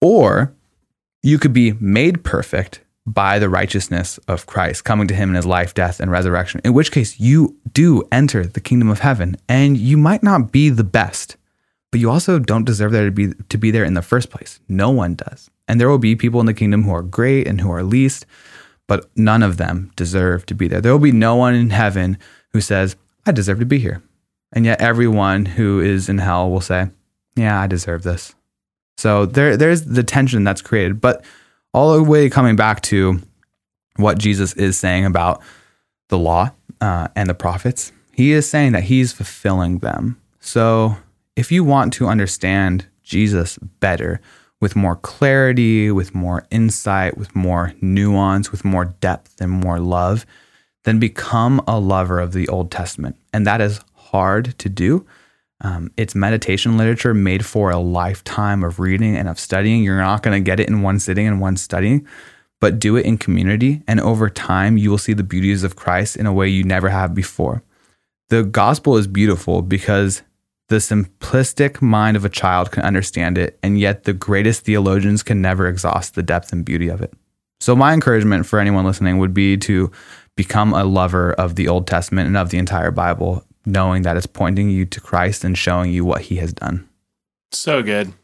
Or 0.00 0.52
you 1.26 1.40
could 1.40 1.52
be 1.52 1.72
made 1.80 2.22
perfect 2.22 2.82
by 3.04 3.40
the 3.40 3.48
righteousness 3.48 4.18
of 4.28 4.46
Christ, 4.46 4.84
coming 4.84 5.08
to 5.08 5.14
him 5.14 5.30
in 5.30 5.34
his 5.34 5.44
life, 5.44 5.74
death, 5.74 5.98
and 5.98 6.08
resurrection, 6.08 6.60
in 6.64 6.72
which 6.72 6.92
case 6.92 7.18
you 7.18 7.56
do 7.72 8.06
enter 8.12 8.46
the 8.46 8.60
kingdom 8.60 8.88
of 8.88 9.00
heaven. 9.00 9.36
And 9.48 9.76
you 9.76 9.96
might 9.96 10.22
not 10.22 10.52
be 10.52 10.68
the 10.68 10.84
best, 10.84 11.36
but 11.90 11.98
you 11.98 12.08
also 12.08 12.38
don't 12.38 12.64
deserve 12.64 12.92
there 12.92 13.06
to 13.06 13.10
be 13.10 13.32
to 13.48 13.58
be 13.58 13.72
there 13.72 13.82
in 13.82 13.94
the 13.94 14.02
first 14.02 14.30
place. 14.30 14.60
No 14.68 14.90
one 14.90 15.16
does. 15.16 15.50
And 15.66 15.80
there 15.80 15.88
will 15.88 15.98
be 15.98 16.14
people 16.14 16.38
in 16.38 16.46
the 16.46 16.54
kingdom 16.54 16.84
who 16.84 16.92
are 16.92 17.02
great 17.02 17.48
and 17.48 17.60
who 17.60 17.72
are 17.72 17.82
least, 17.82 18.24
but 18.86 19.10
none 19.16 19.42
of 19.42 19.56
them 19.56 19.90
deserve 19.96 20.46
to 20.46 20.54
be 20.54 20.68
there. 20.68 20.80
There 20.80 20.92
will 20.92 21.00
be 21.00 21.10
no 21.10 21.34
one 21.34 21.56
in 21.56 21.70
heaven 21.70 22.18
who 22.52 22.60
says, 22.60 22.94
I 23.26 23.32
deserve 23.32 23.58
to 23.58 23.66
be 23.66 23.80
here. 23.80 24.00
And 24.52 24.64
yet 24.64 24.80
everyone 24.80 25.44
who 25.44 25.80
is 25.80 26.08
in 26.08 26.18
hell 26.18 26.48
will 26.48 26.60
say, 26.60 26.90
Yeah, 27.34 27.60
I 27.60 27.66
deserve 27.66 28.04
this. 28.04 28.35
So 28.96 29.26
there 29.26 29.56
there's 29.56 29.84
the 29.84 30.02
tension 30.02 30.44
that's 30.44 30.62
created, 30.62 31.00
but 31.00 31.24
all 31.72 31.94
the 31.94 32.02
way 32.02 32.30
coming 32.30 32.56
back 32.56 32.80
to 32.82 33.20
what 33.96 34.18
Jesus 34.18 34.52
is 34.54 34.78
saying 34.78 35.04
about 35.04 35.42
the 36.08 36.18
law 36.18 36.50
uh, 36.80 37.08
and 37.14 37.28
the 37.28 37.34
prophets, 37.34 37.92
he 38.12 38.32
is 38.32 38.48
saying 38.48 38.72
that 38.72 38.84
he's 38.84 39.12
fulfilling 39.12 39.78
them. 39.78 40.20
So 40.40 40.96
if 41.34 41.50
you 41.52 41.64
want 41.64 41.92
to 41.94 42.06
understand 42.06 42.86
Jesus 43.02 43.58
better, 43.58 44.20
with 44.60 44.76
more 44.76 44.96
clarity, 44.96 45.90
with 45.90 46.14
more 46.14 46.46
insight, 46.50 47.18
with 47.18 47.34
more 47.36 47.74
nuance, 47.80 48.50
with 48.50 48.64
more 48.64 48.86
depth 48.86 49.40
and 49.40 49.50
more 49.50 49.78
love, 49.78 50.24
then 50.84 50.98
become 50.98 51.60
a 51.66 51.78
lover 51.78 52.20
of 52.20 52.32
the 52.32 52.48
Old 52.48 52.70
Testament. 52.70 53.16
And 53.32 53.46
that 53.46 53.60
is 53.60 53.80
hard 53.94 54.58
to 54.58 54.68
do. 54.68 55.06
Um, 55.62 55.90
it's 55.96 56.14
meditation 56.14 56.76
literature 56.76 57.14
made 57.14 57.44
for 57.44 57.70
a 57.70 57.78
lifetime 57.78 58.62
of 58.62 58.78
reading 58.78 59.16
and 59.16 59.28
of 59.28 59.40
studying. 59.40 59.82
You're 59.82 59.96
not 59.96 60.22
going 60.22 60.38
to 60.38 60.44
get 60.44 60.60
it 60.60 60.68
in 60.68 60.82
one 60.82 60.98
sitting 60.98 61.26
and 61.26 61.40
one 61.40 61.56
studying, 61.56 62.06
but 62.60 62.78
do 62.78 62.96
it 62.96 63.06
in 63.06 63.16
community. 63.18 63.82
And 63.88 64.00
over 64.00 64.28
time, 64.28 64.76
you 64.76 64.90
will 64.90 64.98
see 64.98 65.14
the 65.14 65.22
beauties 65.22 65.64
of 65.64 65.76
Christ 65.76 66.16
in 66.16 66.26
a 66.26 66.32
way 66.32 66.48
you 66.48 66.62
never 66.62 66.90
have 66.90 67.14
before. 67.14 67.62
The 68.28 68.42
gospel 68.42 68.96
is 68.96 69.06
beautiful 69.06 69.62
because 69.62 70.22
the 70.68 70.76
simplistic 70.76 71.80
mind 71.80 72.16
of 72.16 72.24
a 72.24 72.28
child 72.28 72.72
can 72.72 72.82
understand 72.82 73.38
it, 73.38 73.58
and 73.62 73.78
yet 73.78 74.02
the 74.02 74.12
greatest 74.12 74.64
theologians 74.64 75.22
can 75.22 75.40
never 75.40 75.68
exhaust 75.68 76.16
the 76.16 76.24
depth 76.24 76.52
and 76.52 76.64
beauty 76.64 76.88
of 76.88 77.00
it. 77.00 77.14
So, 77.60 77.76
my 77.76 77.94
encouragement 77.94 78.46
for 78.46 78.58
anyone 78.58 78.84
listening 78.84 79.18
would 79.18 79.32
be 79.32 79.56
to 79.58 79.92
become 80.36 80.74
a 80.74 80.84
lover 80.84 81.32
of 81.34 81.54
the 81.54 81.68
Old 81.68 81.86
Testament 81.86 82.26
and 82.26 82.36
of 82.36 82.50
the 82.50 82.58
entire 82.58 82.90
Bible 82.90 83.45
knowing 83.66 84.02
that 84.02 84.16
it's 84.16 84.26
pointing 84.26 84.70
you 84.70 84.86
to 84.86 85.00
Christ 85.00 85.44
and 85.44 85.58
showing 85.58 85.92
you 85.92 86.04
what 86.04 86.22
He 86.22 86.36
has 86.36 86.52
done. 86.52 86.88
So 87.52 87.82
good. 87.82 88.14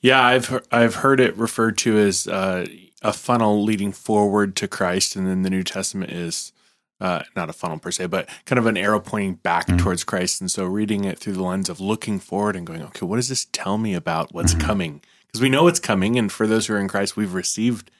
Yeah, 0.00 0.22
I've 0.22 0.66
I've 0.72 0.96
heard 0.96 1.20
it 1.20 1.36
referred 1.36 1.78
to 1.78 1.98
as 1.98 2.26
uh, 2.26 2.66
a 3.02 3.12
funnel 3.12 3.62
leading 3.62 3.92
forward 3.92 4.56
to 4.56 4.66
Christ, 4.68 5.14
and 5.14 5.26
then 5.26 5.42
the 5.42 5.50
New 5.50 5.62
Testament 5.62 6.10
is 6.10 6.52
uh, 7.00 7.22
not 7.36 7.50
a 7.50 7.52
funnel 7.52 7.78
per 7.78 7.90
se, 7.90 8.06
but 8.06 8.28
kind 8.46 8.58
of 8.58 8.66
an 8.66 8.76
arrow 8.76 9.00
pointing 9.00 9.34
back 9.34 9.66
mm-hmm. 9.66 9.76
towards 9.76 10.04
Christ. 10.04 10.40
And 10.40 10.50
so, 10.50 10.64
reading 10.64 11.04
it 11.04 11.18
through 11.18 11.34
the 11.34 11.42
lens 11.42 11.68
of 11.68 11.80
looking 11.80 12.18
forward 12.18 12.56
and 12.56 12.66
going, 12.66 12.82
okay, 12.82 13.04
what 13.04 13.16
does 13.16 13.28
this 13.28 13.46
tell 13.52 13.76
me 13.78 13.94
about 13.94 14.32
what's 14.32 14.54
mm-hmm. 14.54 14.66
coming? 14.66 15.02
Because 15.26 15.42
we 15.42 15.48
know 15.48 15.66
it's 15.66 15.80
coming, 15.80 16.18
and 16.18 16.30
for 16.30 16.46
those 16.46 16.66
who 16.66 16.74
are 16.74 16.78
in 16.78 16.88
Christ, 16.88 17.16
we've 17.16 17.34
received 17.34 17.90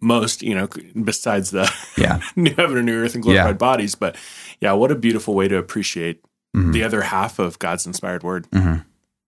most, 0.00 0.42
you 0.42 0.54
know, 0.54 0.68
besides 1.02 1.50
the 1.50 1.72
yeah. 1.96 2.20
new 2.36 2.54
heaven 2.54 2.76
and 2.76 2.86
new 2.86 3.02
earth 3.02 3.14
and 3.14 3.22
glorified 3.22 3.46
yeah. 3.46 3.52
bodies. 3.52 3.94
But 3.94 4.16
yeah, 4.60 4.72
what 4.72 4.90
a 4.90 4.94
beautiful 4.94 5.34
way 5.34 5.48
to 5.48 5.56
appreciate 5.56 6.22
mm-hmm. 6.56 6.72
the 6.72 6.84
other 6.84 7.02
half 7.02 7.38
of 7.38 7.58
God's 7.58 7.86
inspired 7.86 8.22
word. 8.22 8.50
Mm-hmm. 8.50 8.82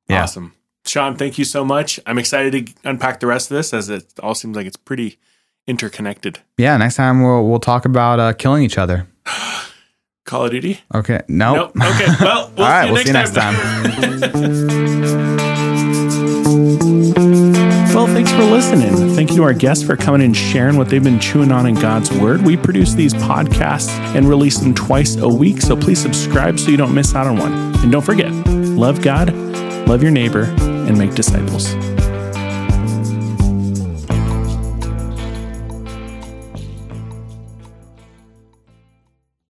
Yeah. 0.08 0.22
Awesome. 0.22 0.54
Sean, 0.86 1.16
thank 1.16 1.38
you 1.38 1.44
so 1.44 1.64
much. 1.64 1.98
I'm 2.04 2.18
excited 2.18 2.66
to 2.66 2.74
unpack 2.84 3.20
the 3.20 3.26
rest 3.26 3.50
of 3.50 3.56
this 3.56 3.72
as 3.72 3.88
it 3.88 4.12
all 4.20 4.34
seems 4.34 4.54
like 4.56 4.66
it's 4.66 4.76
pretty 4.76 5.18
interconnected. 5.66 6.40
Yeah, 6.58 6.76
next 6.76 6.96
time 6.96 7.22
we'll 7.22 7.48
we'll 7.48 7.60
talk 7.60 7.84
about 7.86 8.20
uh, 8.20 8.32
killing 8.34 8.62
each 8.62 8.78
other. 8.78 9.06
Call 10.26 10.46
of 10.46 10.50
Duty? 10.50 10.80
Okay. 10.94 11.20
Nope. 11.28 11.72
nope. 11.74 11.86
Okay. 11.94 12.06
Well, 12.20 12.52
we'll 12.56 12.64
all 12.64 12.70
right. 12.70 12.90
We'll 12.90 13.02
see 13.02 13.08
you 13.08 13.12
next 13.12 13.34
time. 13.34 13.54
thanks 14.30 15.44
for 18.34 18.44
listening. 18.44 19.14
Thank 19.14 19.30
you 19.30 19.36
to 19.36 19.42
our 19.44 19.52
guests 19.52 19.84
for 19.84 19.96
coming 19.96 20.22
and 20.22 20.36
sharing 20.36 20.76
what 20.76 20.88
they've 20.88 21.02
been 21.02 21.20
chewing 21.20 21.52
on 21.52 21.66
in 21.66 21.74
God's 21.74 22.10
Word. 22.12 22.42
We 22.42 22.56
produce 22.56 22.94
these 22.94 23.14
podcasts 23.14 23.90
and 24.16 24.28
release 24.28 24.58
them 24.58 24.74
twice 24.74 25.16
a 25.16 25.28
week, 25.28 25.60
so 25.60 25.76
please 25.76 26.00
subscribe 26.00 26.58
so 26.58 26.70
you 26.70 26.76
don't 26.76 26.94
miss 26.94 27.14
out 27.14 27.26
on 27.26 27.38
one. 27.38 27.52
And 27.82 27.92
don't 27.92 28.04
forget, 28.04 28.32
love 28.32 29.02
God, 29.02 29.32
love 29.86 30.02
your 30.02 30.12
neighbor, 30.12 30.44
and 30.58 30.98
make 30.98 31.14
disciples. 31.14 31.74